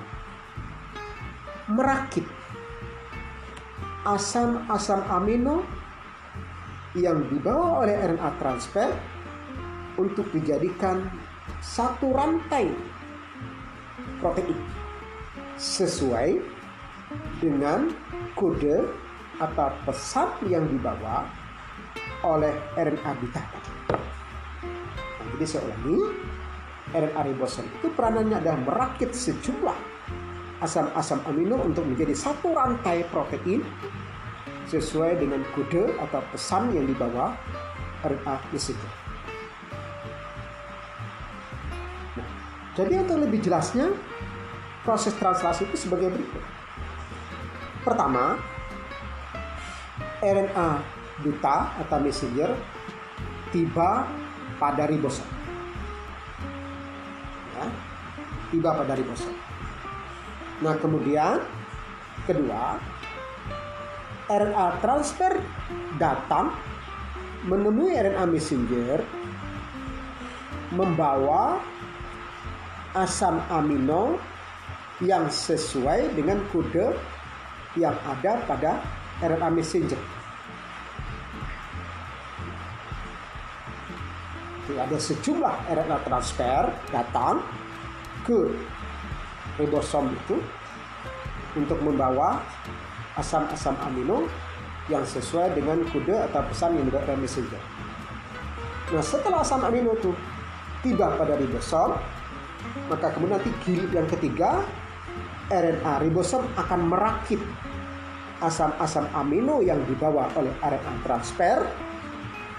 merakit 1.67 2.23
asam-asam 4.07 5.03
amino 5.11 5.67
yang 6.95 7.27
dibawa 7.27 7.83
oleh 7.83 7.99
RNA 7.99 8.31
transfer 8.39 8.95
untuk 9.99 10.31
dijadikan 10.31 11.11
satu 11.59 12.15
rantai 12.15 12.71
protein 14.23 14.55
sesuai 15.59 16.39
dengan 17.43 17.91
kode 18.39 18.87
atau 19.43 19.69
pesan 19.85 20.29
yang 20.49 20.65
dibawa 20.71 21.29
oleh 22.25 22.55
RNA 22.79 23.11
beta. 23.21 23.43
Nah, 23.91 25.27
jadi 25.37 25.45
saya 25.45 25.61
ulangi, 25.69 25.99
RNA 26.95 27.21
ribosom 27.29 27.67
itu 27.69 27.89
peranannya 27.93 28.37
adalah 28.41 28.61
merakit 28.63 29.13
sejumlah 29.13 29.77
asam-asam 30.65 31.21
amino 31.29 31.61
untuk 31.61 31.85
menjadi 31.85 32.17
satu 32.17 32.57
rantai 32.57 33.05
protein 33.13 33.61
sesuai 34.73 35.21
dengan 35.21 35.45
kode 35.53 35.93
atau 36.01 36.25
pesan 36.33 36.73
yang 36.73 36.89
dibawa 36.89 37.37
RNA 38.01 38.35
messenger. 38.51 38.93
Nah, 42.17 42.29
jadi 42.73 43.05
untuk 43.05 43.21
lebih 43.21 43.45
jelasnya, 43.45 43.93
proses 44.83 45.13
translasi 45.21 45.69
itu 45.69 45.77
sebagai 45.77 46.09
berikut. 46.15 46.43
Pertama, 47.85 48.41
RNA 50.25 50.96
duta 51.25 51.73
atau 51.81 51.97
messenger 52.01 52.53
tiba 53.55 54.05
pada 54.61 54.85
ribosom. 54.89 55.29
Ya, 57.57 57.67
tiba 58.53 58.71
pada 58.77 58.93
ribosom. 58.97 59.33
Nah, 60.65 60.77
kemudian 60.81 61.41
kedua, 62.25 62.81
RNA 64.27 64.67
transfer 64.83 65.39
datang 66.01 66.53
menemui 67.47 67.95
RNA 67.95 68.25
messenger 68.27 68.99
membawa 70.75 71.63
asam 72.97 73.39
amino 73.53 74.19
yang 75.05 75.29
sesuai 75.29 76.17
dengan 76.17 76.41
kode 76.49 76.97
yang 77.77 77.95
ada 78.09 78.41
pada 78.49 78.81
RNA 79.21 79.49
messenger. 79.53 80.16
Ada 84.77 84.99
sejumlah 85.01 85.73
RNA 85.73 85.99
transfer 86.05 86.63
datang 86.93 87.41
ke 88.29 88.53
ribosom 89.57 90.13
itu 90.13 90.37
untuk 91.57 91.81
membawa 91.81 92.45
asam-asam 93.17 93.73
amino 93.81 94.29
yang 94.93 95.03
sesuai 95.03 95.57
dengan 95.57 95.83
kode 95.89 96.15
atau 96.15 96.45
pesan 96.47 96.77
yang 96.77 96.85
dibawa 96.87 97.17
messenger. 97.17 97.63
Nah 98.93 99.03
setelah 99.03 99.43
asam 99.43 99.65
amino 99.67 99.97
itu 99.97 100.13
tiba 100.85 101.11
pada 101.17 101.35
ribosom, 101.35 101.97
maka 102.87 103.11
kemudian 103.17 103.41
nanti 103.41 103.51
gilid 103.67 103.91
yang 103.91 104.07
ketiga 104.07 104.63
RNA 105.51 106.07
ribosom 106.07 106.45
akan 106.55 106.81
merakit 106.87 107.41
asam-asam 108.45 109.09
amino 109.17 109.65
yang 109.65 109.81
dibawa 109.89 110.29
oleh 110.37 110.53
RNA 110.61 110.93
transfer 111.03 111.65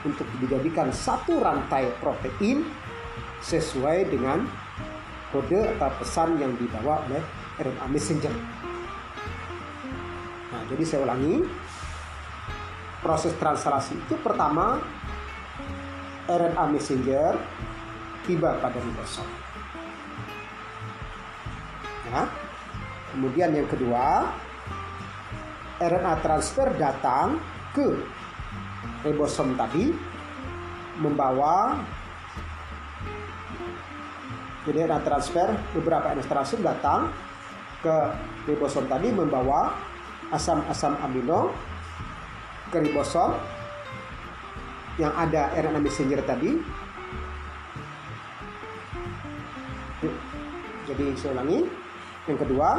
untuk 0.05 0.27
dijadikan 0.37 0.93
satu 0.93 1.41
rantai 1.41 1.89
protein 1.97 2.61
sesuai 3.41 4.11
dengan 4.11 4.45
kode 5.33 5.77
atau 5.77 5.91
pesan 6.01 6.37
yang 6.37 6.53
dibawa 6.57 7.05
oleh 7.09 7.21
RNA 7.57 7.85
messenger. 7.89 8.33
Nah, 10.53 10.61
jadi 10.69 10.83
saya 10.85 11.01
ulangi. 11.05 11.41
Proses 12.97 13.29
translasi 13.37 13.93
itu 13.93 14.17
pertama 14.19 14.81
RNA 16.27 16.65
messenger 16.73 17.37
tiba 18.25 18.57
pada 18.57 18.81
ribosom. 18.81 19.27
Ya. 22.09 22.25
Kemudian 23.13 23.53
yang 23.53 23.69
kedua, 23.69 24.33
RNA 25.77 26.13
transfer 26.25 26.67
datang 26.75 27.37
ke 27.71 27.95
ribosom 29.05 29.55
tadi 29.55 29.93
membawa 30.97 31.77
jadi 34.67 34.83
transfer 34.99 35.47
beberapa 35.71 36.11
transfer 36.27 36.59
datang 36.59 37.07
ke 37.79 37.95
ribosom 38.51 38.83
tadi 38.91 39.15
membawa 39.15 39.71
asam-asam 40.35 40.99
amino 40.99 41.55
ke 42.67 42.83
ribosom 42.83 43.31
yang 44.99 45.13
ada 45.15 45.53
RNA 45.55 45.79
messenger 45.79 46.19
tadi. 46.25 46.57
Jadi 50.87 51.05
saya 51.15 51.31
ulangi. 51.37 51.63
Yang 52.27 52.37
kedua, 52.43 52.69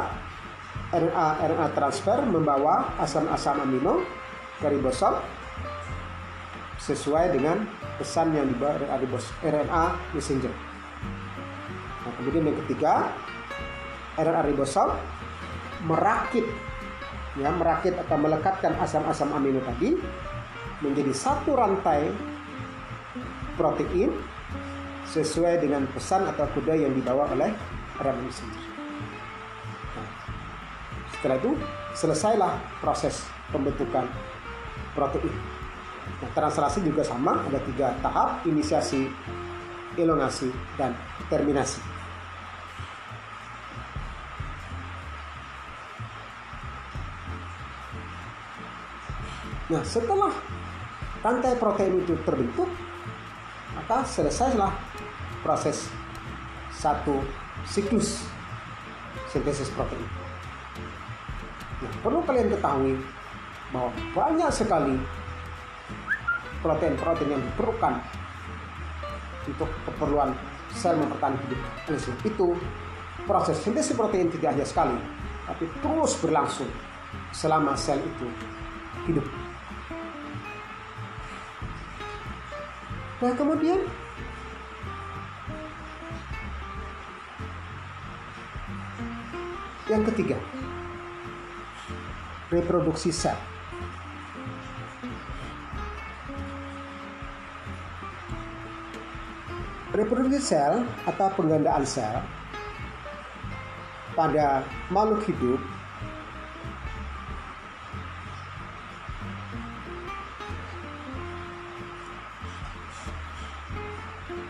RNA 0.93 1.27
RNA 1.41 1.67
transfer 1.73 2.21
membawa 2.21 2.93
asam-asam 3.01 3.65
amino 3.65 4.05
ke 4.61 4.69
ribosom 4.69 5.17
sesuai 6.79 7.35
dengan 7.35 7.67
pesan 7.99 8.31
yang 8.31 8.47
dibawa 8.47 8.79
RNA 9.43 9.85
messenger. 10.15 10.51
Nah, 12.07 12.11
kemudian 12.15 12.47
yang 12.47 12.57
ketiga, 12.65 13.11
RNA 14.15 14.41
ribosom 14.47 14.89
merakit 15.87 16.43
ya 17.39 17.55
merakit 17.55 17.95
atau 17.95 18.19
melekatkan 18.19 18.75
asam-asam 18.83 19.31
amino 19.31 19.63
tadi 19.63 19.95
menjadi 20.83 21.11
satu 21.15 21.55
rantai 21.55 22.11
protein 23.55 24.11
sesuai 25.07 25.63
dengan 25.63 25.87
pesan 25.91 26.27
atau 26.27 26.47
kode 26.55 26.75
yang 26.79 26.95
dibawa 26.95 27.27
oleh 27.35 27.51
RNA 27.99 28.21
messenger. 28.23 28.63
Setelah 31.19 31.35
itu 31.35 31.51
selesailah 31.99 32.53
proses 32.79 33.27
pembentukan 33.51 34.07
protein. 34.95 35.58
Nah, 36.19 36.31
translasi 36.35 36.83
juga 36.83 37.05
sama, 37.05 37.45
ada 37.45 37.61
tiga 37.63 37.93
tahap, 38.01 38.43
inisiasi, 38.43 39.07
elongasi, 39.95 40.49
dan 40.75 40.97
terminasi. 41.29 41.79
Nah, 49.69 49.85
setelah 49.85 50.33
rantai 51.21 51.53
protein 51.61 52.01
itu 52.01 52.17
terbentuk, 52.25 52.65
maka 53.77 54.01
selesailah 54.01 54.73
proses 55.45 55.85
satu 56.73 57.21
siklus 57.69 58.25
sintesis 59.29 59.69
protein. 59.77 60.01
Nah, 61.85 61.91
perlu 62.01 62.19
kalian 62.25 62.49
ketahui 62.49 62.97
bahwa 63.69 63.93
banyak 64.17 64.49
sekali 64.49 64.97
protein-protein 66.59 67.39
yang 67.39 67.43
diperlukan 67.53 67.93
untuk 69.47 69.69
keperluan 69.87 70.35
sel 70.75 70.95
mempertahankan 70.99 71.41
hidup. 71.49 71.61
Oleh 71.89 72.01
itu, 72.25 72.47
proses 73.25 73.57
sintesis 73.61 73.95
protein 73.97 74.29
tidak 74.29 74.53
hanya 74.53 74.65
sekali, 74.65 74.97
tapi 75.49 75.65
terus 75.81 76.13
berlangsung 76.21 76.69
selama 77.33 77.73
sel 77.73 77.97
itu 78.01 78.27
hidup. 79.09 79.25
Nah, 83.19 83.35
kemudian 83.35 83.83
yang 89.91 90.05
ketiga, 90.07 90.37
reproduksi 92.53 93.11
sel. 93.11 93.35
Reproduksi 99.99 100.39
sel 100.39 100.87
atau 101.03 101.27
penggandaan 101.35 101.83
sel 101.83 102.23
pada 104.15 104.63
makhluk 104.87 105.27
hidup 105.27 105.59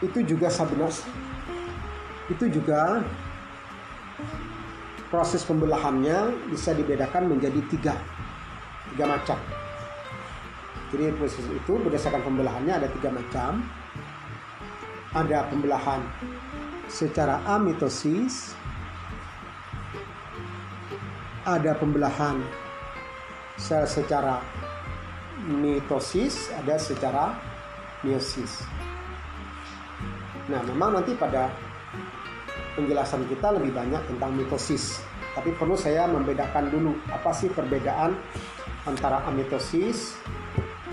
itu 0.06 0.22
juga 0.22 0.54
sabenas 0.54 1.02
itu 2.30 2.46
juga 2.46 3.02
proses 5.10 5.42
pembelahannya 5.42 6.46
bisa 6.54 6.78
dibedakan 6.78 7.26
menjadi 7.26 7.58
tiga 7.74 7.98
tiga 8.94 9.06
macam. 9.10 9.42
Jadi 10.94 11.10
proses 11.18 11.42
itu 11.42 11.74
berdasarkan 11.82 12.22
pembelahannya 12.22 12.86
ada 12.86 12.88
tiga 12.94 13.10
macam 13.10 13.66
ada 15.26 15.46
pembelahan 15.52 16.02
secara 16.88 17.44
amitosis 17.46 18.56
ada 21.44 21.76
pembelahan 21.76 22.40
sel 23.60 23.84
secara 23.84 24.40
mitosis 25.44 26.50
ada 26.56 26.80
secara 26.80 27.36
meiosis 28.06 28.64
nah 30.48 30.64
memang 30.66 30.98
nanti 31.00 31.14
pada 31.14 31.52
penjelasan 32.80 33.28
kita 33.28 33.52
lebih 33.60 33.76
banyak 33.76 34.00
tentang 34.08 34.32
mitosis. 34.40 35.04
Tapi 35.36 35.52
perlu 35.60 35.76
saya 35.76 36.08
membedakan 36.08 36.72
dulu 36.72 36.96
apa 37.12 37.36
sih 37.36 37.52
perbedaan 37.52 38.16
antara 38.88 39.20
amitosis, 39.28 40.16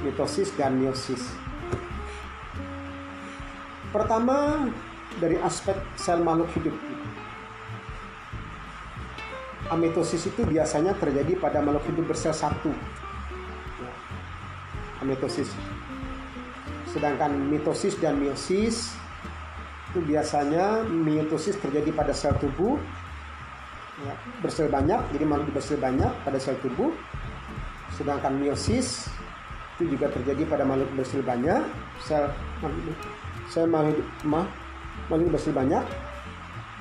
mitosis, 0.02 0.50
dan 0.58 0.74
meiosis. 0.82 1.30
Pertama, 3.96 4.68
dari 5.16 5.40
aspek 5.40 5.72
sel 5.96 6.20
makhluk 6.20 6.52
hidup. 6.52 6.76
Amitosis 9.72 10.28
itu 10.28 10.44
biasanya 10.44 10.92
terjadi 11.00 11.32
pada 11.40 11.64
makhluk 11.64 11.88
hidup 11.88 12.12
bersel 12.12 12.36
satu. 12.36 12.76
Amitosis. 15.00 15.48
Sedangkan 16.92 17.32
mitosis 17.48 17.96
dan 17.96 18.20
meiosis 18.20 18.92
itu 19.96 20.04
biasanya 20.04 20.84
mitosis 20.84 21.56
terjadi 21.56 21.88
pada 21.96 22.12
sel 22.12 22.36
tubuh 22.36 22.76
ya, 24.04 24.12
bersel 24.44 24.68
banyak 24.68 25.00
jadi 25.16 25.24
makhluk 25.24 25.56
bersel 25.56 25.80
banyak 25.80 26.12
pada 26.20 26.36
sel 26.36 26.52
tubuh 26.60 26.92
sedangkan 27.96 28.36
meiosis 28.36 29.08
itu 29.80 29.96
juga 29.96 30.12
terjadi 30.12 30.44
pada 30.44 30.68
makhluk 30.68 30.92
bersel 31.00 31.24
banyak 31.24 31.64
sel 32.04 32.28
sel 33.50 33.66
mah 33.70 34.46
makhluk 35.06 35.30
bersel 35.34 35.54
banyak 35.54 35.84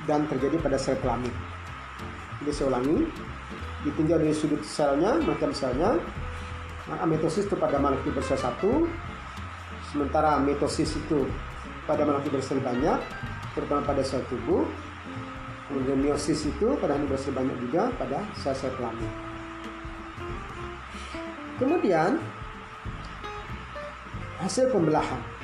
dan 0.10 0.25
terjadi 0.30 0.58
pada 0.62 0.78
sel 0.78 0.97
kelamin. 1.01 1.34
Jadi 2.41 2.51
saya 2.51 2.67
ulangi 2.73 3.06
ditinjau 3.86 4.17
dari 4.17 4.34
sudut 4.34 4.62
selnya 4.65 5.17
macam 5.21 5.54
selnya. 5.54 5.97
Nah, 6.86 6.97
amitosis 7.01 7.49
itu 7.49 7.58
pada 7.58 7.82
makhluk 7.82 8.17
bersel 8.17 8.38
satu. 8.38 8.86
Sementara 9.89 10.38
mitosis 10.41 10.97
itu 10.97 11.25
pada 11.89 12.06
makhluk 12.06 12.38
bersel 12.38 12.62
banyak 12.62 12.99
terutama 13.54 13.82
pada 13.86 14.01
sel 14.06 14.21
tubuh. 14.30 14.65
Kemudian 15.65 15.97
meiosis 15.97 16.45
itu 16.45 16.78
pada 16.78 16.93
makhluk 16.93 17.17
bersel 17.17 17.34
banyak 17.34 17.58
juga 17.58 17.89
pada 17.97 18.21
sel-sel 18.38 18.69
kelamin. 18.78 19.10
Kemudian 21.58 22.21
hasil 24.43 24.69
pembelahan. 24.69 25.34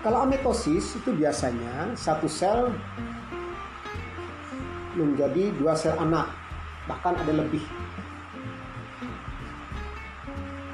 Kalau 0.00 0.24
amitosis 0.24 0.96
itu 0.96 1.12
biasanya 1.12 1.92
satu 1.92 2.24
sel 2.24 2.72
menjadi 4.96 5.52
dua 5.60 5.76
sel 5.76 5.92
anak, 6.00 6.32
bahkan 6.88 7.20
ada 7.20 7.36
lebih. 7.36 7.60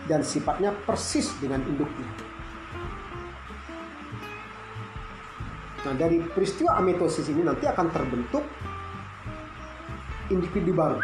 Dan 0.07 0.23
sifatnya 0.23 0.71
persis 0.87 1.35
dengan 1.43 1.59
induknya. 1.67 2.07
Nah, 5.83 5.95
dari 5.99 6.23
peristiwa 6.23 6.79
amitosis 6.79 7.27
ini 7.27 7.43
nanti 7.43 7.67
akan 7.67 7.91
terbentuk 7.91 8.47
individu 10.31 10.71
baru. 10.71 11.03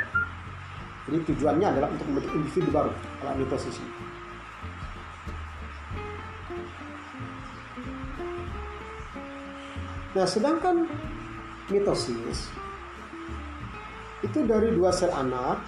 Jadi 1.11 1.19
tujuannya 1.27 1.67
adalah 1.75 1.91
untuk 1.91 2.07
membentuk 2.07 2.39
individu 2.39 2.71
baru 2.71 2.95
kalau 3.19 3.31
amitosis 3.35 3.83
ini. 3.83 4.02
Nah, 10.13 10.29
sedangkan 10.29 10.85
mitosis 11.73 12.53
itu 14.21 14.45
dari 14.45 14.69
dua 14.77 14.93
sel 14.93 15.09
anak, 15.09 15.65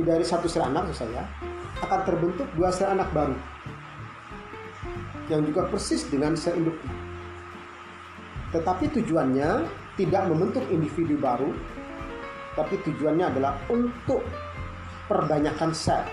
dari 0.00 0.24
satu 0.24 0.48
sel 0.48 0.64
anak 0.64 0.96
saya, 0.96 1.28
akan 1.84 2.00
terbentuk 2.08 2.48
dua 2.56 2.72
sel 2.72 2.88
anak 2.88 3.12
baru 3.12 3.36
yang 5.28 5.44
juga 5.44 5.68
persis 5.68 6.08
dengan 6.08 6.32
sel 6.32 6.56
induknya. 6.56 6.92
Tetapi 8.56 8.84
tujuannya 8.96 9.64
tidak 10.00 10.22
membentuk 10.32 10.64
individu 10.72 11.20
baru, 11.20 11.52
tapi 12.56 12.80
tujuannya 12.80 13.28
adalah 13.28 13.60
untuk 13.68 14.24
perbanyakan 15.04 15.76
sel 15.76 16.04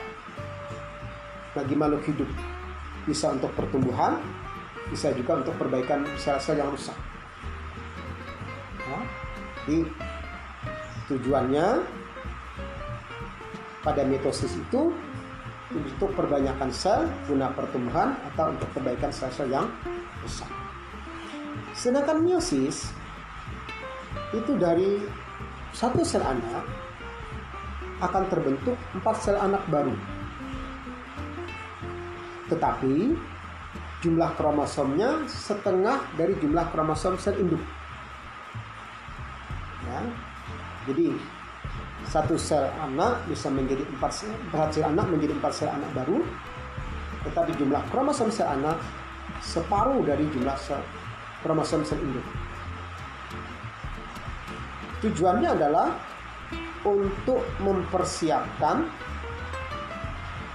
bagi 1.55 1.79
makhluk 1.79 2.03
hidup. 2.11 2.29
Bisa 3.07 3.31
untuk 3.31 3.55
pertumbuhan, 3.55 4.19
bisa 4.89 5.13
juga 5.13 5.39
untuk 5.39 5.55
perbaikan 5.57 6.05
sel-sel 6.17 6.57
yang 6.57 6.73
rusak. 6.73 6.97
Nah, 8.89 9.05
jadi 9.65 9.85
tujuannya 11.09 11.67
pada 13.85 14.01
mitosis 14.05 14.57
itu 14.57 14.93
untuk 15.69 16.09
perbaikan 16.17 16.73
sel 16.73 17.05
guna 17.29 17.53
pertumbuhan 17.53 18.17
atau 18.33 18.49
untuk 18.49 18.69
perbaikan 18.73 19.13
sel-sel 19.13 19.49
yang 19.53 19.69
rusak. 20.25 20.49
Sedangkan 21.77 22.25
meiosis 22.25 22.89
itu 24.33 24.57
dari 24.57 25.05
satu 25.73 26.01
sel 26.01 26.25
anak 26.25 26.65
akan 28.01 28.23
terbentuk 28.31 28.77
empat 28.97 29.15
sel 29.21 29.37
anak 29.37 29.61
baru. 29.69 29.93
Tetapi 32.49 33.13
jumlah 33.99 34.31
kromosomnya 34.39 35.27
setengah 35.27 35.99
dari 36.15 36.31
jumlah 36.39 36.71
kromosom 36.71 37.19
sel 37.19 37.35
induk. 37.35 37.59
Ya. 39.83 39.99
Jadi 40.87 41.11
satu 42.07 42.39
sel 42.39 42.71
anak 42.79 43.27
bisa 43.27 43.51
menjadi 43.51 43.83
empat 43.83 44.11
sel, 44.15 44.31
empat 44.49 44.71
sel 44.71 44.87
anak 44.87 45.05
menjadi 45.11 45.35
empat 45.35 45.51
sel 45.51 45.69
anak 45.69 45.91
baru, 45.91 46.23
tetapi 47.27 47.51
jumlah 47.59 47.83
kromosom 47.91 48.31
sel 48.31 48.47
anak 48.47 48.79
separuh 49.43 49.99
dari 50.07 50.23
jumlah 50.31 50.55
sel 50.55 50.79
kromosom 51.43 51.83
sel 51.83 51.99
induk. 51.99 52.23
Tujuannya 55.03 55.49
adalah 55.55 55.95
untuk 56.87 57.43
mempersiapkan 57.59 58.87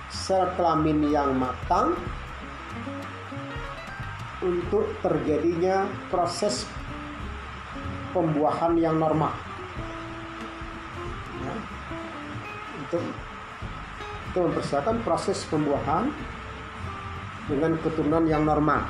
sel 0.08 0.48
kelamin 0.56 1.12
yang 1.12 1.36
matang 1.36 1.92
untuk 4.42 4.88
terjadinya 5.04 5.86
proses 6.10 6.66
pembuahan 8.10 8.78
yang 8.78 8.98
normal. 8.98 9.34
Ya. 11.42 11.54
Untuk 12.82 13.02
itu 14.34 14.38
mempersiapkan 14.42 14.98
proses 15.06 15.46
pembuahan 15.46 16.10
dengan 17.46 17.78
keturunan 17.78 18.26
yang 18.26 18.42
normal. 18.42 18.82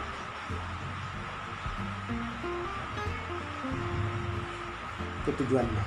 Ketujuannya. 5.28 5.84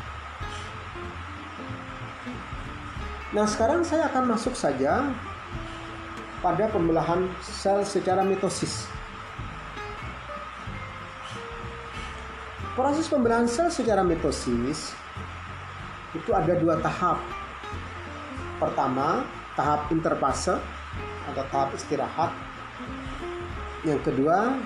Nah, 3.34 3.46
sekarang 3.46 3.86
saya 3.86 4.10
akan 4.10 4.34
masuk 4.34 4.58
saja 4.58 5.14
pada 6.42 6.70
pembelahan 6.70 7.26
sel 7.42 7.82
secara 7.82 8.22
mitosis. 8.26 8.97
Proses 12.78 13.10
pembelahan 13.10 13.50
sel 13.50 13.74
secara 13.74 14.06
mitosis 14.06 14.94
itu 16.14 16.30
ada 16.30 16.54
dua 16.62 16.78
tahap. 16.78 17.18
Pertama, 18.62 19.26
tahap 19.58 19.90
interfase 19.90 20.62
atau 21.34 21.44
tahap 21.50 21.74
istirahat. 21.74 22.30
Yang 23.82 24.14
kedua, 24.14 24.62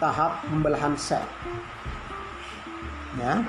tahap 0.00 0.40
pembelahan 0.48 0.96
sel. 0.96 1.20
Ya. 3.20 3.44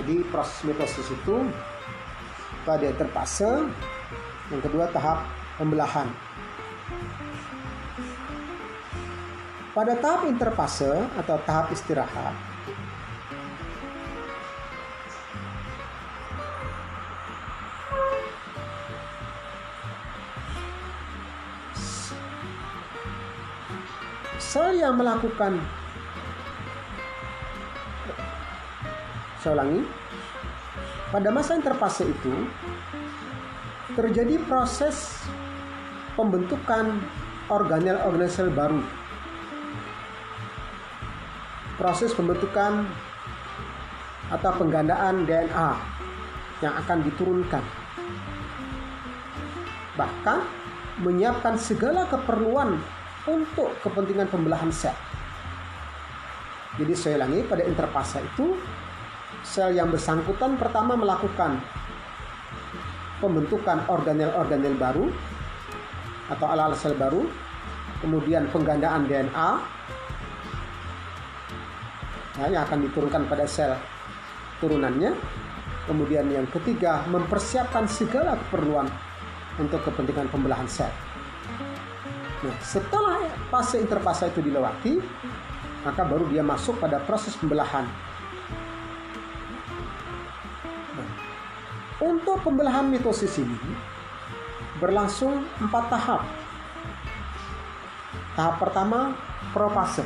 Jadi 0.00 0.24
proses 0.32 0.64
mitosis 0.64 1.04
itu 1.12 1.36
pada 2.64 2.88
interfase, 2.88 3.68
yang 4.48 4.62
kedua 4.64 4.88
tahap 4.88 5.28
pembelahan. 5.60 6.08
Pada 9.76 9.92
tahap 10.00 10.24
interfase 10.32 10.88
atau 11.20 11.36
tahap 11.44 11.68
istirahat, 11.76 12.34
yang 24.58 24.98
melakukan. 24.98 25.62
Saya 29.38 29.54
ulangi. 29.54 29.86
Pada 31.14 31.30
masa 31.30 31.54
interfase 31.54 32.06
itu 32.06 32.34
terjadi 33.94 34.42
proses 34.46 35.22
pembentukan 36.18 36.98
organel-organel 37.46 38.50
baru. 38.50 38.82
Proses 41.78 42.10
pembentukan 42.14 42.90
atau 44.34 44.50
penggandaan 44.58 45.30
DNA 45.30 45.70
yang 46.62 46.74
akan 46.74 46.98
diturunkan. 47.06 47.64
Bahkan 49.94 50.38
menyiapkan 51.06 51.54
segala 51.58 52.06
keperluan 52.10 52.78
untuk 53.28 53.76
kepentingan 53.84 54.28
pembelahan 54.32 54.72
sel. 54.72 54.96
Jadi 56.80 56.94
saya 56.96 57.20
ulangi 57.20 57.44
pada 57.44 57.66
interfase 57.66 58.22
itu 58.24 58.56
sel 59.44 59.76
yang 59.76 59.92
bersangkutan 59.92 60.56
pertama 60.56 60.96
melakukan 60.96 61.60
pembentukan 63.20 63.84
organel-organel 63.90 64.74
baru 64.80 65.06
atau 66.32 66.46
alat 66.48 66.78
sel 66.78 66.96
baru, 66.96 67.26
kemudian 68.00 68.48
penggandaan 68.48 69.04
DNA 69.04 69.50
nah, 72.38 72.48
yang 72.48 72.62
akan 72.64 72.78
diturunkan 72.88 73.28
pada 73.28 73.44
sel 73.44 73.76
turunannya. 74.62 75.12
Kemudian 75.80 76.30
yang 76.30 76.46
ketiga 76.54 77.02
mempersiapkan 77.10 77.82
segala 77.90 78.38
keperluan 78.46 78.86
untuk 79.58 79.82
kepentingan 79.82 80.30
pembelahan 80.30 80.68
sel. 80.70 81.09
Nah, 82.40 82.56
setelah 82.64 83.20
fase 83.52 83.76
interfase 83.84 84.32
itu 84.32 84.40
dilewati, 84.40 84.96
maka 85.84 86.02
baru 86.08 86.24
dia 86.32 86.40
masuk 86.40 86.80
pada 86.80 86.96
proses 87.04 87.36
pembelahan. 87.36 87.84
Untuk 92.00 92.40
pembelahan 92.40 92.88
mitosis 92.88 93.36
ini 93.44 93.60
berlangsung 94.80 95.44
empat 95.60 95.84
tahap. 95.92 96.24
Tahap 98.32 98.56
pertama 98.56 99.12
propase. 99.52 100.00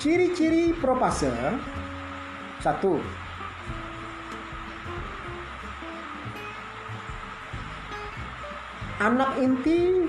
Ciri-ciri 0.00 0.72
propase 0.72 1.28
satu 2.64 2.96
anak 9.04 9.36
inti 9.36 10.08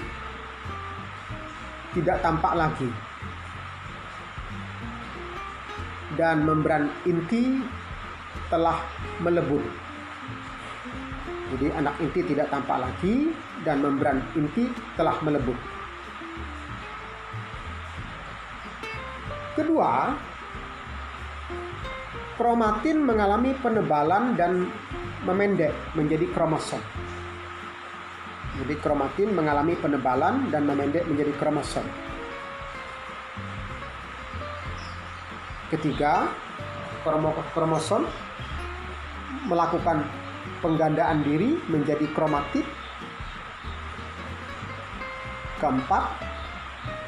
tidak 1.91 2.23
tampak 2.23 2.55
lagi 2.55 2.87
dan 6.15 6.47
membran 6.47 6.87
inti 7.03 7.59
telah 8.47 8.79
melebur. 9.19 9.59
Jadi 11.51 11.67
anak 11.75 11.95
inti 11.99 12.23
tidak 12.23 12.47
tampak 12.47 12.87
lagi 12.87 13.35
dan 13.67 13.83
membran 13.83 14.23
inti 14.39 14.71
telah 14.95 15.19
melebur. 15.27 15.59
Kedua, 19.59 20.15
kromatin 22.39 23.03
mengalami 23.03 23.51
penebalan 23.59 24.39
dan 24.39 24.71
memendek 25.27 25.75
menjadi 25.99 26.27
kromosom. 26.31 26.79
Jadi 28.55 28.73
kromatin 28.79 29.35
mengalami 29.35 29.75
penebalan 29.75 30.47
dan 30.47 30.63
memendek 30.63 31.03
menjadi 31.11 31.35
kromosom. 31.35 31.83
Ketiga, 35.67 36.31
kromosom 37.51 38.07
melakukan 39.51 40.07
penggandaan 40.63 41.19
diri 41.27 41.59
menjadi 41.67 42.07
kromatid. 42.15 42.63
Keempat, 45.59 46.15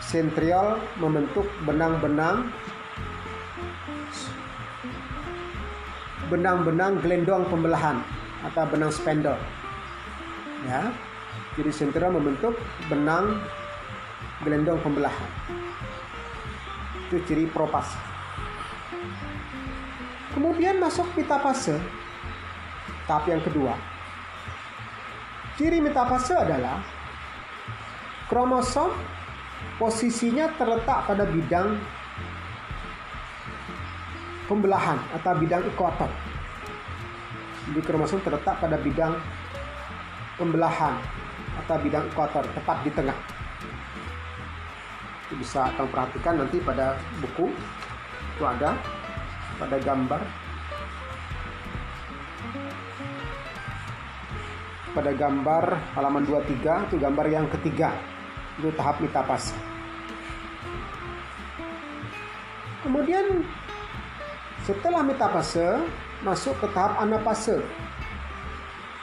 sentriol 0.03 0.83
membentuk 0.99 1.47
benang-benang 1.63 2.51
benang-benang 6.27 6.99
gelendong 6.99 7.47
pembelahan 7.47 8.03
atau 8.51 8.67
benang 8.67 8.91
spindle. 8.91 9.39
Ya. 10.67 10.91
Jadi 11.58 11.74
sentriol 11.74 12.14
membentuk 12.14 12.53
benang 12.86 13.41
gelendong 14.45 14.78
pembelahan. 14.86 15.32
Itu 17.10 17.18
ciri 17.26 17.49
propasi. 17.49 17.97
Kemudian 20.38 20.78
masuk 20.78 21.10
metafase, 21.18 21.82
tahap 23.10 23.26
yang 23.26 23.41
kedua. 23.41 23.74
Ciri 25.58 25.82
metafase 25.82 26.38
adalah 26.38 26.86
kromosom 28.30 28.93
posisinya 29.82 30.53
terletak 30.62 31.10
pada 31.10 31.26
bidang 31.26 31.74
pembelahan 34.45 35.01
atau 35.18 35.34
bidang 35.41 35.66
ekuator. 35.74 36.12
Jadi 37.74 37.82
kromosom 37.82 38.22
terletak 38.22 38.62
pada 38.62 38.78
bidang 38.78 39.18
pembelahan 40.38 41.01
atau 41.66 41.76
bidang 41.82 42.05
ekuator, 42.14 42.45
tepat 42.53 42.78
di 42.86 42.91
tengah. 42.93 43.18
Itu 45.28 45.34
bisa 45.41 45.68
akan 45.74 45.86
perhatikan 45.91 46.39
nanti 46.39 46.58
pada 46.64 46.95
buku 47.20 47.51
itu 48.38 48.43
ada 48.45 48.78
pada 49.58 49.78
gambar. 49.82 50.22
Pada 54.93 55.12
gambar 55.14 55.64
halaman 55.97 56.24
23 56.26 56.89
itu 56.89 56.95
gambar 57.01 57.26
yang 57.30 57.45
ketiga. 57.49 57.93
Itu 58.62 58.70
tahap 58.78 59.01
metapas. 59.01 59.53
Kemudian 62.86 63.41
setelah 64.70 65.01
metafase 65.01 65.82
masuk 66.22 66.53
ke 66.62 66.68
tahap 66.78 66.97
anapase. 67.01 67.58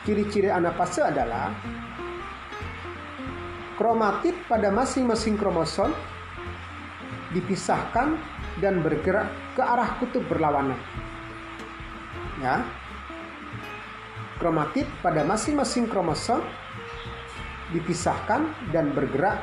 Ciri-ciri 0.06 0.50
anapase 0.52 1.02
adalah 1.02 1.50
kromatid 3.74 4.34
pada 4.46 4.70
masing-masing 4.70 5.34
kromosom 5.34 5.90
dipisahkan 7.34 8.14
dan 8.62 8.78
bergerak 8.82 9.26
ke 9.58 9.62
arah 9.62 9.98
kutub 9.98 10.22
berlawanan. 10.30 10.78
Ya. 12.38 12.62
Kromatid 14.38 14.86
pada 15.02 15.26
masing-masing 15.26 15.90
kromosom 15.90 16.42
dipisahkan 17.74 18.46
dan 18.70 18.94
bergerak 18.94 19.42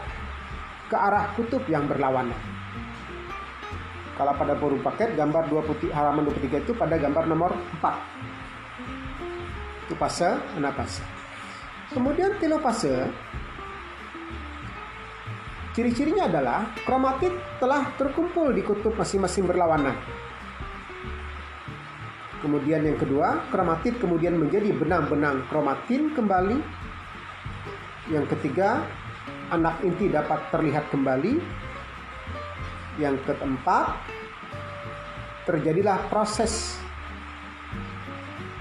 ke 0.88 0.96
arah 0.96 1.28
kutub 1.36 1.64
yang 1.68 1.88
berlawanan. 1.88 2.36
Kalau 4.20 4.36
pada 4.38 4.54
forum 4.60 4.84
paket 4.84 5.16
gambar 5.18 5.50
20, 5.50 5.90
halaman 5.90 6.30
23 6.30 6.62
itu 6.62 6.74
pada 6.76 7.00
gambar 7.00 7.26
nomor 7.26 7.56
4. 7.82 9.88
Itu 9.88 9.96
fase 9.98 10.38
anapase. 10.60 11.02
Kemudian 11.92 12.38
telopase 12.38 13.10
Ciri-cirinya 15.72 16.28
adalah 16.28 16.68
kromatid 16.84 17.32
telah 17.56 17.96
terkumpul 17.96 18.52
di 18.52 18.60
kutub 18.60 18.92
masing-masing 18.92 19.48
berlawanan. 19.48 19.96
Kemudian 22.44 22.84
yang 22.84 23.00
kedua, 23.00 23.48
kromatid 23.48 23.96
kemudian 23.96 24.36
menjadi 24.36 24.76
benang-benang 24.76 25.48
kromatin 25.48 26.12
kembali. 26.12 26.60
Yang 28.12 28.36
ketiga, 28.36 28.84
anak 29.56 29.80
inti 29.88 30.12
dapat 30.12 30.44
terlihat 30.52 30.92
kembali. 30.92 31.40
Yang 33.00 33.24
keempat, 33.32 33.96
terjadilah 35.48 36.12
proses 36.12 36.76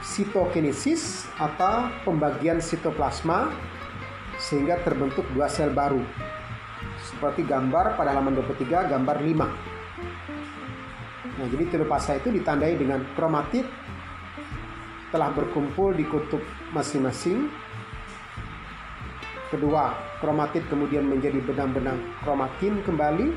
sitokinesis 0.07 1.27
atau 1.43 1.91
pembagian 2.07 2.63
sitoplasma 2.63 3.51
sehingga 4.39 4.79
terbentuk 4.87 5.27
dua 5.35 5.51
sel 5.51 5.75
baru 5.75 6.30
seperti 7.11 7.43
gambar 7.43 7.99
pada 7.99 8.15
halaman 8.15 8.39
23 8.39 8.91
gambar 8.91 9.17
5 9.19 9.79
nah 11.41 11.49
jadi 11.49 11.65
telopasa 11.73 12.21
itu 12.21 12.29
ditandai 12.31 12.77
dengan 12.77 13.01
kromatid 13.17 13.65
telah 15.11 15.31
berkumpul 15.35 15.95
di 15.95 16.07
kutub 16.07 16.41
masing-masing. 16.71 17.51
Kedua 19.51 19.91
kromatid 20.23 20.63
kemudian 20.71 21.11
menjadi 21.11 21.43
benang-benang 21.43 21.99
kromatin 22.23 22.79
kembali. 22.87 23.35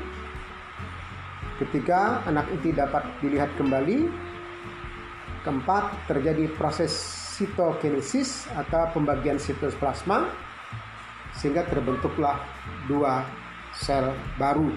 Ketiga 1.58 2.22
anak 2.30 2.46
inti 2.54 2.70
dapat 2.70 3.02
dilihat 3.18 3.50
kembali. 3.58 4.06
Keempat 5.42 6.08
terjadi 6.08 6.48
proses 6.56 6.94
sitokinesis 7.34 8.48
atau 8.54 8.88
pembagian 8.94 9.36
sitoplasma 9.36 10.30
sehingga 11.34 11.66
terbentuklah 11.66 12.38
dua 12.86 13.26
sel 13.74 14.14
baru 14.38 14.70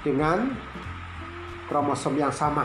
dengan 0.00 0.54
kromosom 1.68 2.16
yang 2.16 2.32
sama. 2.32 2.64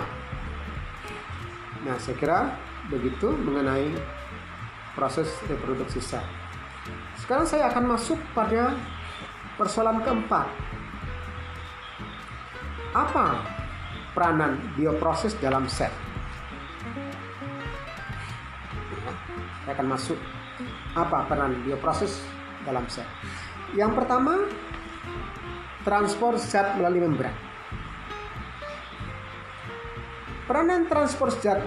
Nah, 1.81 1.97
saya 1.97 2.15
kira 2.15 2.39
begitu 2.87 3.33
mengenai 3.33 3.89
proses 4.93 5.27
reproduksi 5.49 5.97
sel. 5.97 6.21
Sekarang 7.17 7.45
saya 7.45 7.69
akan 7.73 7.97
masuk 7.97 8.19
pada 8.37 8.77
persoalan 9.57 10.01
keempat. 10.05 10.47
Apa 12.91 13.39
peranan 14.11 14.59
bioproses 14.75 15.33
dalam 15.39 15.65
sel? 15.65 15.93
Saya 19.63 19.73
akan 19.77 19.87
masuk 19.95 20.19
apa 20.91 21.23
peran 21.31 21.55
bioproses 21.63 22.19
dalam 22.67 22.83
sel. 22.91 23.07
Yang 23.71 24.03
pertama, 24.03 24.51
transport 25.81 26.37
zat 26.37 26.77
melalui 26.77 27.01
membran. 27.05 27.33
Peranan 30.45 30.85
transport 30.85 31.33
zat 31.41 31.61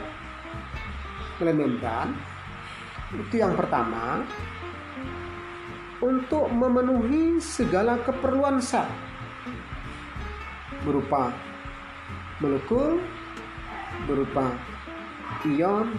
melalui 1.41 1.67
membran 1.67 2.15
itu 3.15 3.39
yang 3.39 3.55
pertama 3.55 4.27
untuk 6.03 6.51
memenuhi 6.51 7.39
segala 7.39 7.97
keperluan 8.03 8.59
sel 8.59 8.87
berupa 10.85 11.33
molekul, 12.43 13.01
berupa 14.05 14.53
ion, 15.49 15.97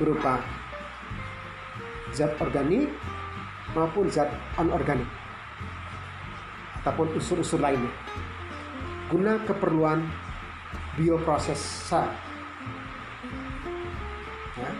berupa 0.00 0.40
zat 2.14 2.32
organik 2.40 2.88
maupun 3.76 4.08
zat 4.08 4.32
anorganik 4.56 5.27
ataupun 6.88 7.20
unsur-unsur 7.20 7.60
lainnya 7.60 7.92
guna 9.08 9.40
keperluan 9.48 10.04
bioproses 11.00 11.60
sel. 11.60 12.04
Ya. 14.60 14.70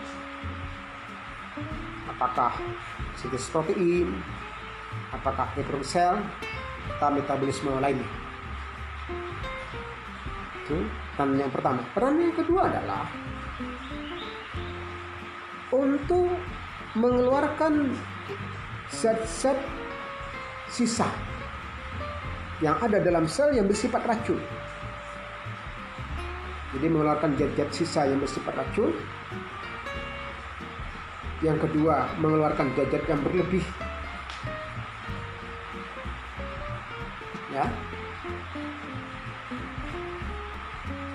Apakah 2.13 2.53
sintesis 3.17 3.49
protein, 3.49 4.13
apakah 5.09 5.49
reproduksi 5.57 5.97
sel, 5.97 6.21
atau 6.97 7.09
metabolisme 7.09 7.73
lainnya. 7.81 8.05
Itu 10.61 10.77
peran 11.17 11.39
yang 11.39 11.49
pertama. 11.49 11.81
Peran 11.97 12.21
yang 12.21 12.33
kedua 12.37 12.69
adalah 12.69 13.09
untuk 15.73 16.37
mengeluarkan 16.93 17.97
zat-zat 18.93 19.57
sisa 20.69 21.09
yang 22.59 22.75
ada 22.83 22.99
dalam 22.99 23.23
sel 23.23 23.55
yang 23.55 23.67
bersifat 23.67 24.03
racun. 24.03 24.39
Jadi 26.75 26.85
mengeluarkan 26.85 27.33
zat-zat 27.39 27.69
sisa 27.73 28.01
yang 28.05 28.19
bersifat 28.21 28.53
racun. 28.53 28.93
Yang 31.39 31.65
kedua, 31.65 32.11
mengeluarkan 32.19 32.75
zat-zat 32.75 33.03
yang 33.07 33.19
berlebih. 33.23 33.63
Ya. 37.49 37.65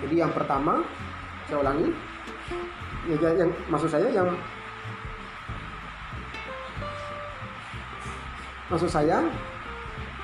Jadi 0.03 0.15
yang 0.19 0.33
pertama, 0.33 0.83
saya 1.47 1.61
ulangi. 1.61 1.93
Ya, 3.05 3.17
ya 3.21 3.31
yang 3.45 3.51
maksud 3.69 3.93
saya 3.93 4.09
yang 4.09 4.33
maksud 8.73 8.89
saya 8.89 9.29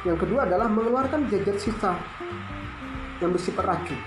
yang 0.04 0.16
kedua 0.16 0.48
adalah 0.48 0.68
mengeluarkan 0.72 1.28
zat-zat 1.28 1.58
sisa 1.60 1.92
yang 3.20 3.36
bersifat 3.36 3.64
racun 3.68 4.00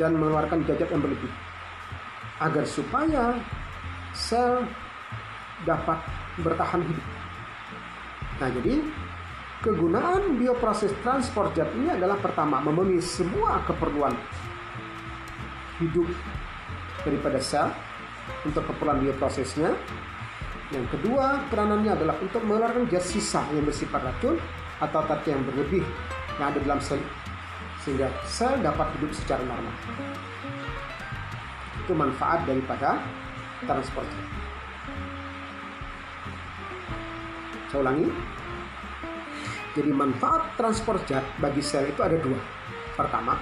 dan 0.00 0.16
mengeluarkan 0.16 0.64
zat-zat 0.64 0.88
yang 0.88 1.02
berlebih 1.04 1.32
agar 2.40 2.64
supaya 2.64 3.36
sel 4.16 4.64
dapat 5.64 6.00
bertahan 6.40 6.84
hidup. 6.84 7.06
Nah, 8.36 8.48
jadi 8.52 8.74
kegunaan 9.64 10.36
bioproses 10.36 10.92
transport 11.00 11.52
zat 11.56 11.68
ini 11.76 11.96
adalah 11.96 12.16
pertama 12.20 12.60
memenuhi 12.60 13.00
semua 13.00 13.60
keperluan 13.64 14.12
hidup 15.80 16.08
daripada 17.04 17.40
sel 17.40 17.68
untuk 18.44 18.64
keperluan 18.64 19.00
bioprosesnya 19.04 19.76
yang 20.74 20.86
kedua, 20.90 21.46
peranannya 21.46 21.94
adalah 21.94 22.18
untuk 22.18 22.42
mengeluarkan 22.42 22.90
gas 22.90 23.06
sisa 23.06 23.46
yang 23.54 23.62
bersifat 23.62 24.02
racun 24.02 24.34
atau 24.82 24.98
zat 25.06 25.22
yang 25.22 25.38
berlebih 25.46 25.86
yang 26.42 26.50
ada 26.50 26.58
dalam 26.58 26.82
sel 26.82 26.98
sehingga 27.86 28.10
sel 28.26 28.58
dapat 28.58 28.90
hidup 28.98 29.14
secara 29.14 29.46
normal. 29.46 29.70
Itu 31.86 31.94
manfaat 31.94 32.50
daripada 32.50 32.98
transport. 33.62 34.10
Saya 37.70 37.78
ulangi. 37.86 38.10
Jadi 39.78 39.90
manfaat 39.94 40.50
transport 40.58 40.98
zat 41.06 41.22
bagi 41.38 41.62
sel 41.62 41.94
itu 41.94 42.02
ada 42.02 42.18
dua. 42.18 42.42
Pertama, 42.98 43.38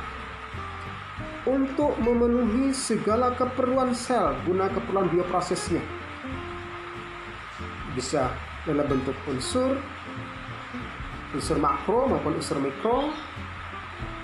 untuk 1.48 1.96
memenuhi 2.04 2.76
segala 2.76 3.32
keperluan 3.32 3.96
sel 3.96 4.36
guna 4.44 4.68
keperluan 4.68 5.08
bioprosesnya 5.08 6.03
bisa 7.94 8.30
dalam 8.66 8.86
bentuk 8.90 9.14
unsur 9.30 9.78
unsur 11.34 11.58
makro 11.58 12.06
maupun 12.10 12.38
unsur 12.38 12.58
mikro 12.62 13.10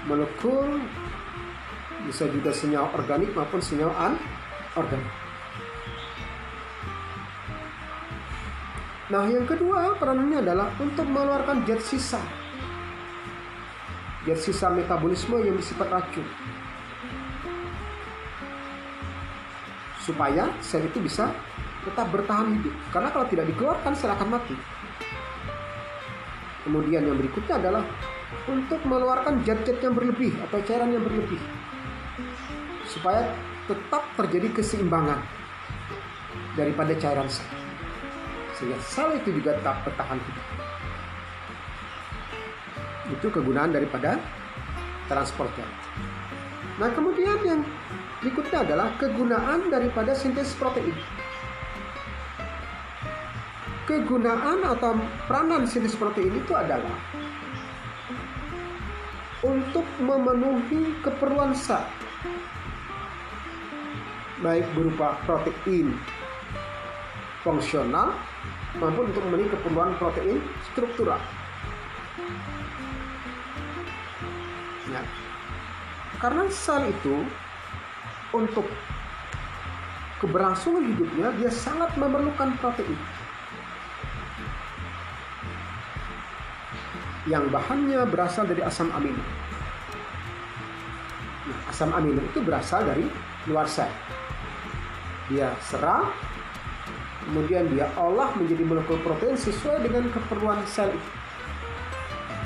molekul 0.06 0.78
bisa 2.06 2.26
juga 2.30 2.50
senyawa 2.50 2.90
organik 2.96 3.30
maupun 3.36 3.60
senyawa 3.60 3.92
anorganik. 4.74 5.12
Nah, 9.10 9.26
yang 9.26 9.42
kedua 9.42 9.98
peranannya 9.98 10.38
adalah 10.38 10.70
untuk 10.78 11.02
mengeluarkan 11.02 11.66
zat 11.66 11.82
sisa. 11.82 12.22
Zat 14.22 14.38
sisa 14.38 14.70
metabolisme 14.70 15.34
yang 15.42 15.58
bersifat 15.58 15.90
racun. 15.90 16.26
Supaya 20.06 20.54
sel 20.62 20.86
itu 20.86 21.02
bisa 21.02 21.34
tetap 21.84 22.06
bertahan 22.12 22.60
hidup. 22.60 22.74
Karena 22.92 23.08
kalau 23.12 23.26
tidak 23.28 23.46
dikeluarkan 23.52 23.92
sel 23.96 24.12
akan 24.12 24.28
mati. 24.28 24.56
Kemudian 26.60 27.08
yang 27.08 27.16
berikutnya 27.16 27.56
adalah 27.56 27.84
untuk 28.46 28.80
mengeluarkan 28.84 29.42
zat-zat 29.42 29.80
yang 29.80 29.96
berlebih 29.96 30.36
atau 30.48 30.60
cairan 30.68 30.92
yang 30.92 31.02
berlebih. 31.02 31.40
Supaya 32.84 33.32
tetap 33.64 34.02
terjadi 34.18 34.60
keseimbangan 34.60 35.20
daripada 36.58 36.92
cairan 37.00 37.28
sel. 37.32 37.48
Sehingga 38.60 38.78
sel 38.84 39.16
itu 39.16 39.40
juga 39.40 39.56
tetap 39.56 39.80
bertahan 39.88 40.20
hidup. 40.20 40.46
Itu 43.10 43.26
kegunaan 43.32 43.72
daripada 43.72 44.20
transport 45.08 45.48
zat. 45.56 45.70
Nah 46.76 46.92
kemudian 46.92 47.40
yang 47.42 47.60
berikutnya 48.20 48.68
adalah 48.68 48.92
kegunaan 49.00 49.72
daripada 49.72 50.12
sintesis 50.12 50.52
protein 50.60 50.92
kegunaan 53.91 54.62
atau 54.62 54.95
peranan 55.26 55.66
sintesis 55.66 55.99
protein 55.99 56.30
itu 56.30 56.55
adalah 56.55 56.95
untuk 59.43 59.82
memenuhi 59.99 60.95
keperluan 61.03 61.51
sel 61.59 61.82
baik 64.38 64.64
berupa 64.78 65.18
protein 65.26 65.99
fungsional 67.43 68.14
maupun 68.78 69.11
untuk 69.11 69.26
memenuhi 69.26 69.51
keperluan 69.51 69.93
protein 69.99 70.38
struktural. 70.70 71.18
Ya. 74.86 75.03
Karena 76.22 76.47
sel 76.53 76.88
itu 76.88 77.26
untuk 78.30 78.68
keberlangsungan 80.20 80.84
hidupnya 80.95 81.32
dia 81.41 81.51
sangat 81.51 81.91
memerlukan 81.97 82.55
protein. 82.61 82.97
Yang 87.28 87.52
bahannya 87.52 88.08
berasal 88.08 88.48
dari 88.48 88.64
asam 88.64 88.88
amino. 88.96 89.20
Nah, 91.50 91.60
asam 91.68 91.92
amino 91.92 92.24
itu 92.24 92.40
berasal 92.40 92.88
dari 92.88 93.04
luar 93.44 93.68
sel. 93.68 93.90
Dia 95.28 95.52
serang, 95.60 96.08
kemudian 97.28 97.68
dia 97.76 97.92
olah 98.00 98.32
menjadi 98.40 98.64
molekul 98.64 98.96
protein 99.04 99.36
sesuai 99.36 99.84
dengan 99.84 100.08
keperluan 100.08 100.64
sel 100.64 100.88
itu. 100.96 101.10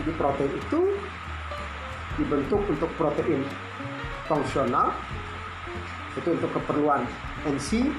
Jadi 0.03 0.11
protein 0.19 0.53
itu 0.53 0.81
dibentuk 2.19 2.63
untuk 2.67 2.91
protein 2.99 3.47
fungsional, 4.27 4.91
itu 6.19 6.29
untuk 6.35 6.51
keperluan 6.51 7.07
enzim, 7.47 7.95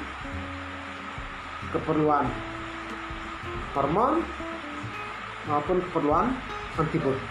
keperluan 1.71 2.27
hormon, 3.75 4.23
maupun 5.47 5.77
keperluan 5.89 6.35
antibodi. 6.79 7.21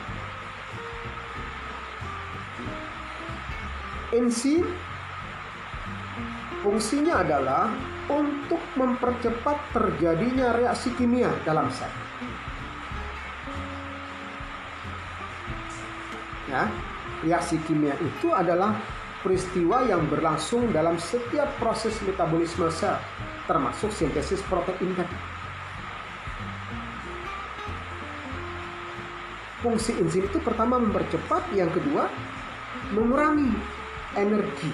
Enzim 4.15 4.63
fungsinya 6.63 7.27
adalah 7.27 7.69
untuk 8.07 8.63
mempercepat 8.79 9.59
terjadinya 9.75 10.55
reaksi 10.55 10.95
kimia 10.95 11.33
dalam 11.43 11.67
sel. 11.75 11.91
Ya, 16.47 16.71
reaksi 17.25 17.59
kimia 17.67 17.99
itu 17.99 18.31
adalah 18.31 18.79
peristiwa 19.25 19.83
yang 19.89 20.05
berlangsung 20.07 20.71
dalam 20.71 21.01
setiap 21.01 21.49
proses 21.59 21.97
metabolisme 22.05 22.69
sel, 22.71 23.01
termasuk 23.49 23.91
sintesis 23.91 24.45
protein 24.47 24.95
tadi. 24.95 25.34
Fungsi 29.65 29.97
enzim 29.97 30.29
itu 30.29 30.37
pertama 30.45 30.77
mempercepat, 30.77 31.41
yang 31.57 31.73
kedua 31.73 32.13
mengurangi 32.93 33.49
energi, 34.13 34.69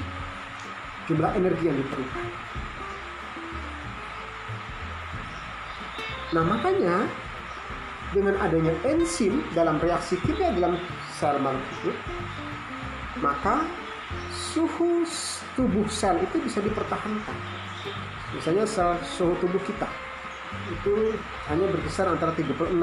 jumlah 1.06 1.30
energi 1.38 1.70
yang 1.70 1.78
diperlukan. 1.78 2.26
Nah 6.34 6.42
makanya 6.42 7.06
dengan 8.10 8.34
adanya 8.42 8.74
enzim 8.82 9.46
dalam 9.54 9.78
reaksi 9.78 10.18
kimia 10.26 10.50
dalam 10.58 10.74
sel 11.14 11.38
makhluk 11.38 11.94
maka 13.22 13.62
suhu 14.34 15.06
tubuh 15.54 15.86
sel 15.86 16.18
itu 16.18 16.42
bisa 16.42 16.58
dipertahankan. 16.58 17.38
Misalnya 18.34 18.66
sel 18.66 18.98
suhu 19.06 19.38
tubuh 19.38 19.62
kita 19.62 19.86
itu 20.70 21.14
hanya 21.46 21.66
berkisar 21.70 22.10
antara 22.10 22.34
36 22.34 22.74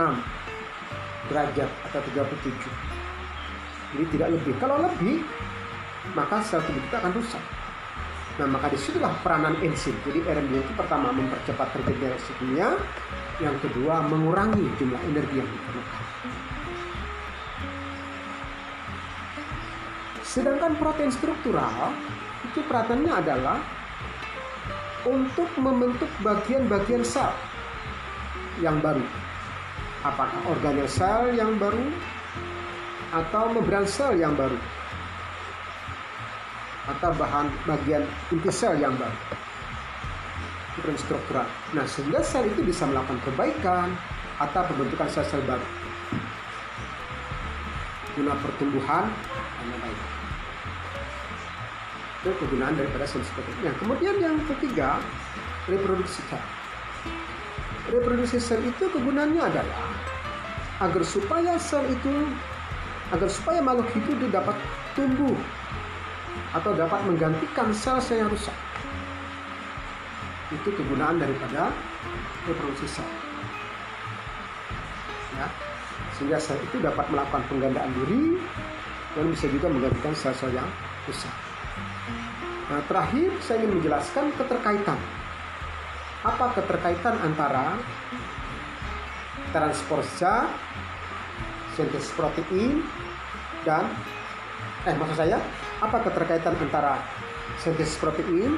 derajat 1.27 1.69
atau 1.91 1.99
37 2.15 2.97
jadi 3.95 4.05
tidak 4.11 4.29
lebih 4.35 4.53
kalau 4.59 4.83
lebih 4.83 5.23
maka 6.15 6.39
sel 6.43 6.63
tubuh 6.63 6.79
kita 6.87 7.03
akan 7.03 7.11
rusak. 7.15 7.43
Nah, 8.37 8.45
maka 8.45 8.69
di 8.69 8.77
situlah 8.77 9.11
peranan 9.25 9.57
enzim. 9.65 9.97
Jadi 10.05 10.21
RMB 10.21 10.53
itu 10.61 10.73
pertama 10.77 11.09
mempercepat 11.09 11.73
reaksi 11.73 12.31
kimia, 12.37 12.77
yang 13.41 13.57
kedua 13.59 14.05
mengurangi 14.05 14.61
jumlah 14.77 15.01
energi 15.09 15.41
yang 15.41 15.49
diperlukan. 15.49 16.03
Sedangkan 20.21 20.77
protein 20.77 21.09
struktural 21.09 21.97
itu 22.45 22.61
peranannya 22.69 23.09
adalah 23.09 23.57
untuk 25.09 25.49
membentuk 25.57 26.11
bagian-bagian 26.21 27.01
sel 27.01 27.33
yang 28.61 28.77
baru. 28.85 29.26
Apakah 30.07 30.39
organel 30.47 30.87
sel 30.87 31.35
yang 31.35 31.59
baru 31.59 31.83
atau 33.11 33.51
membran 33.51 33.83
sel 33.83 34.15
yang 34.15 34.35
baru 34.39 34.55
atau 36.87 37.11
bahan 37.19 37.51
bagian 37.67 38.07
inti 38.31 38.47
sel 38.47 38.79
yang 38.79 38.95
baru 38.95 39.19
protein 40.77 40.97
struktural. 41.01 41.47
Nah, 41.73 41.83
sehingga 41.89 42.21
sel 42.21 42.47
itu 42.47 42.61
bisa 42.61 42.85
melakukan 42.85 43.19
perbaikan 43.25 43.91
atau 44.37 44.61
pembentukan 44.69 45.09
sel-sel 45.09 45.41
baru 45.43 45.65
guna 48.17 48.33
pertumbuhan 48.41 49.05
dan 49.61 49.77
baik 49.77 49.99
itu 52.17 52.29
kegunaan 52.33 52.73
daripada 52.73 53.05
sel 53.05 53.21
seperti 53.21 53.49
ini. 53.53 53.61
Nah, 53.69 53.75
kemudian 53.77 54.15
yang 54.17 54.37
ketiga, 54.49 54.97
reproduksi 55.69 56.21
sel. 56.29 56.41
Reproduksi 57.93 58.37
sel 58.41 58.61
itu 58.65 58.89
kegunaannya 58.89 59.41
adalah 59.41 59.86
agar 60.77 61.01
supaya 61.01 61.57
sel 61.57 61.81
itu 61.89 62.13
agar 63.09 63.29
supaya 63.31 63.59
makhluk 63.63 63.89
hidup 63.97 64.13
itu 64.19 64.27
dapat 64.29 64.55
tumbuh 64.93 65.37
atau 66.53 66.71
dapat 66.75 66.99
menggantikan 67.07 67.73
sel-sel 67.73 68.23
yang 68.23 68.29
rusak. 68.31 68.53
Itu 70.53 70.69
kegunaan 70.75 71.19
daripada 71.19 71.73
reproduksi 72.47 72.87
sel. 72.87 73.07
Ya, 75.37 75.47
sehingga 76.17 76.37
sel 76.39 76.59
itu 76.61 76.81
dapat 76.81 77.05
melakukan 77.09 77.43
penggandaan 77.51 77.91
diri 78.03 78.37
dan 79.17 79.25
bisa 79.33 79.45
juga 79.49 79.67
menggantikan 79.71 80.13
sel-sel 80.13 80.53
yang 80.53 80.67
rusak. 81.09 81.33
Nah, 82.67 82.83
terakhir 82.91 83.31
saya 83.39 83.63
ingin 83.63 83.79
menjelaskan 83.79 84.35
keterkaitan. 84.35 84.99
Apa 86.27 86.51
keterkaitan 86.59 87.15
antara 87.23 87.79
transport 89.55 90.03
zat, 90.19 90.51
sintesis 91.77 92.09
protein, 92.17 92.81
dan 93.61 93.85
eh 94.89 94.97
maksud 94.97 95.13
saya 95.13 95.37
apa 95.77 96.01
keterkaitan 96.01 96.57
antara 96.57 96.97
sintesis 97.61 98.01
protein, 98.01 98.57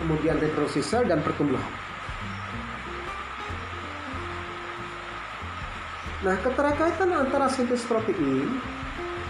kemudian 0.00 0.40
reproduksi 0.40 0.80
sel 0.80 1.04
dan 1.04 1.20
pertumbuhan. 1.20 1.68
Nah, 6.24 6.34
keterkaitan 6.40 7.14
antara 7.14 7.46
sintesis 7.52 7.84
protein, 7.84 8.58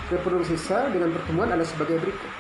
reproduksi 0.09 0.55
sel 0.57 0.89
dengan 0.95 1.11
pertumbuhan 1.13 1.53
adalah 1.53 1.67
sebagai 1.67 1.99
berikut. 2.01 2.33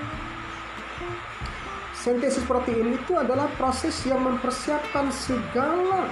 Sintesis 1.99 2.47
protein 2.47 2.95
itu 2.95 3.13
adalah 3.19 3.51
proses 3.59 3.99
yang 4.07 4.23
mempersiapkan 4.23 5.11
segala 5.11 6.09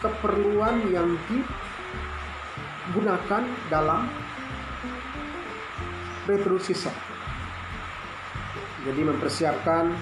keperluan 0.00 0.88
yang 0.88 1.14
digunakan 2.90 3.46
dalam 3.70 4.10
reproduksi 6.26 6.74
sel. 6.74 6.90
Jadi 8.82 9.06
mempersiapkan 9.06 9.94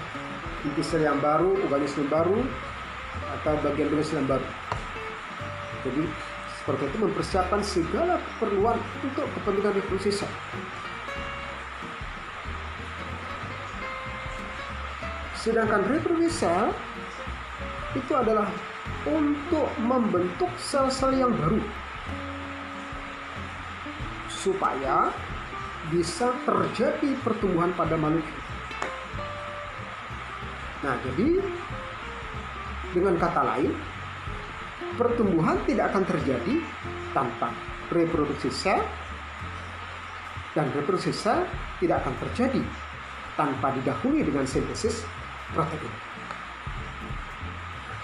inti 0.65 0.81
sel 0.81 1.05
yang 1.05 1.21
baru, 1.21 1.53
organisme 1.69 2.09
baru, 2.09 2.41
atau 3.37 3.61
bagian-bagian 3.61 4.09
sel 4.09 4.25
yang 4.25 4.31
baru. 4.33 4.49
Jadi 5.85 6.03
seperti 6.57 6.83
itu 6.89 6.97
mempersiapkan 7.05 7.61
segala 7.61 8.17
keperluan 8.17 8.81
untuk 9.05 9.29
kepentingan 9.37 9.77
reproduksi 9.77 10.25
sel. 10.25 10.33
Sedangkan 15.37 15.85
reproduksi 15.93 16.33
sel 16.33 16.73
itu 17.93 18.13
adalah 18.17 18.49
untuk 19.05 19.69
membentuk 19.77 20.49
sel-sel 20.57 21.13
yang 21.13 21.37
baru 21.37 21.61
supaya 24.39 25.11
bisa 25.91 26.31
terjadi 26.47 27.17
pertumbuhan 27.27 27.75
pada 27.75 27.99
manusia. 27.99 28.39
Nah, 30.85 30.95
jadi 31.03 31.43
dengan 32.95 33.19
kata 33.19 33.43
lain, 33.43 33.75
pertumbuhan 34.95 35.59
tidak 35.67 35.91
akan 35.91 36.05
terjadi 36.07 36.55
tanpa 37.11 37.51
reproduksi 37.91 38.51
sel 38.53 38.79
dan 40.55 40.71
reproduksi 40.75 41.11
sel 41.11 41.47
tidak 41.83 42.03
akan 42.05 42.15
terjadi 42.29 42.63
tanpa 43.39 43.75
didahului 43.79 44.23
dengan 44.27 44.47
sintesis 44.47 45.07
protein. 45.55 45.95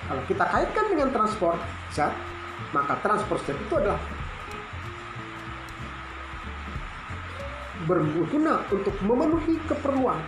Kalau 0.05 0.23
kita 0.29 0.45
kaitkan 0.45 0.87
dengan 0.93 1.09
transport 1.11 1.59
zat, 1.91 2.13
maka 2.71 2.95
transport 3.01 3.41
zat 3.43 3.57
itu 3.57 3.75
adalah 3.75 3.99
berguna 7.85 8.63
untuk 8.71 8.95
memenuhi 9.03 9.59
keperluan 9.67 10.23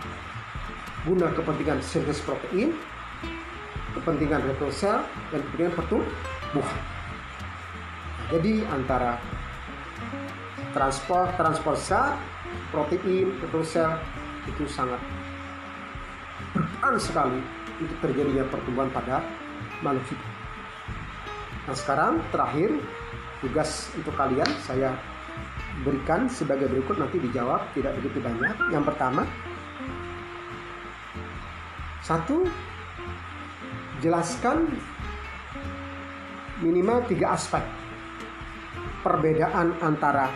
guna 1.07 1.31
kepentingan 1.31 1.79
sintesis 1.79 2.19
protein, 2.27 2.75
kepentingan 3.95 4.43
reproduksi 4.43 4.83
sel, 4.83 5.07
dan 5.31 5.39
kepentingan 5.47 5.73
pertumbuhan. 5.79 6.81
Jadi 8.27 8.53
antara 8.67 9.15
transport 10.75 11.31
transport 11.39 11.79
zat, 11.79 12.19
protein, 12.75 13.31
reproduksi 13.39 13.79
sel 13.79 13.95
itu 14.51 14.67
sangat 14.67 14.99
berperan 16.51 16.99
sekali 16.99 17.39
untuk 17.79 17.97
terjadinya 18.03 18.43
pertumbuhan 18.51 18.91
pada 18.91 19.23
hidup. 20.11 20.31
Nah 21.71 21.75
sekarang 21.75 22.13
terakhir 22.35 22.69
tugas 23.39 23.91
untuk 23.95 24.11
kalian 24.19 24.49
saya 24.67 24.91
berikan 25.85 26.25
sebagai 26.29 26.69
berikut 26.69 26.97
nanti 26.97 27.21
dijawab 27.21 27.61
tidak 27.77 27.93
begitu 28.01 28.17
banyak. 28.21 28.55
Yang 28.73 28.83
pertama, 28.93 29.21
satu, 32.01 32.47
jelaskan 34.01 34.69
minimal 36.61 37.05
tiga 37.05 37.37
aspek 37.37 37.61
perbedaan 39.05 39.77
antara 39.81 40.29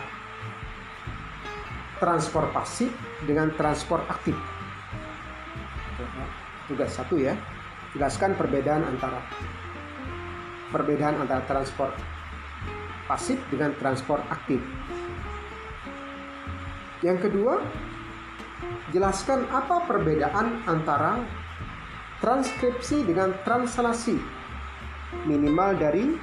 transport 1.98 2.50
pasif 2.54 2.90
dengan 3.26 3.50
transport 3.54 4.02
aktif 4.10 4.34
tugas 6.70 6.90
satu 6.94 7.18
ya 7.18 7.34
jelaskan 7.94 8.34
perbedaan 8.38 8.86
antara 8.86 9.20
perbedaan 10.72 11.20
antara 11.20 11.44
transport 11.44 11.92
pasif 13.06 13.38
dengan 13.52 13.76
transport 13.76 14.24
aktif 14.30 14.62
yang 17.02 17.18
kedua 17.18 17.58
jelaskan 18.94 19.42
apa 19.50 19.82
perbedaan 19.90 20.62
antara 20.70 21.18
transkripsi 22.22 23.02
dengan 23.02 23.34
translasi. 23.42 24.16
Minimal 25.26 25.76
dari 25.76 26.16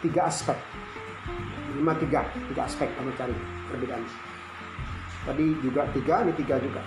tiga 0.00 0.30
aspek. 0.30 0.56
Lima 1.74 1.92
tiga 1.98 2.24
tiga 2.48 2.70
aspek 2.70 2.88
kamu 2.94 3.10
cari 3.18 3.34
perbedaan. 3.68 4.02
Tadi 5.26 5.46
juga 5.60 5.90
tiga 5.90 6.22
ini 6.22 6.32
tiga 6.38 6.56
juga 6.62 6.80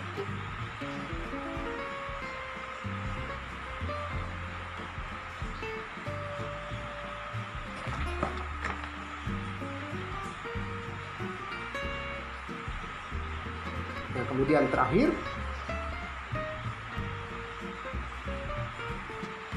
terakhir 14.88 15.12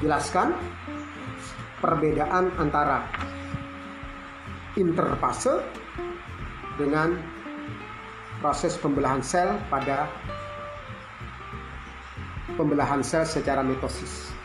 jelaskan 0.03 0.51
perbedaan 1.79 2.51
antara 2.59 3.07
interfase 4.75 5.63
dengan 6.75 7.15
proses 8.43 8.75
pembelahan 8.75 9.23
sel 9.23 9.55
pada 9.71 10.11
pembelahan 12.59 12.99
sel 12.99 13.23
secara 13.23 13.63
mitosis. 13.63 14.35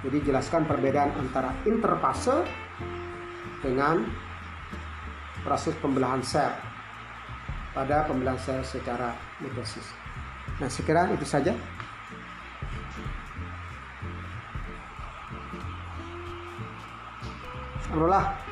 Jadi 0.00 0.32
jelaskan 0.32 0.64
perbedaan 0.64 1.12
antara 1.12 1.52
interfase 1.68 2.40
dengan 3.60 4.00
proses 5.44 5.76
pembelahan 5.84 6.24
sel 6.24 6.56
pada 7.76 8.08
pembelajaran 8.08 8.64
secara 8.64 9.12
mitosis. 9.44 10.05
Nah, 10.56 10.72
sekiranya 10.72 11.12
itu 11.12 11.28
saja. 11.28 11.52
Alhamdulillah 17.86 18.45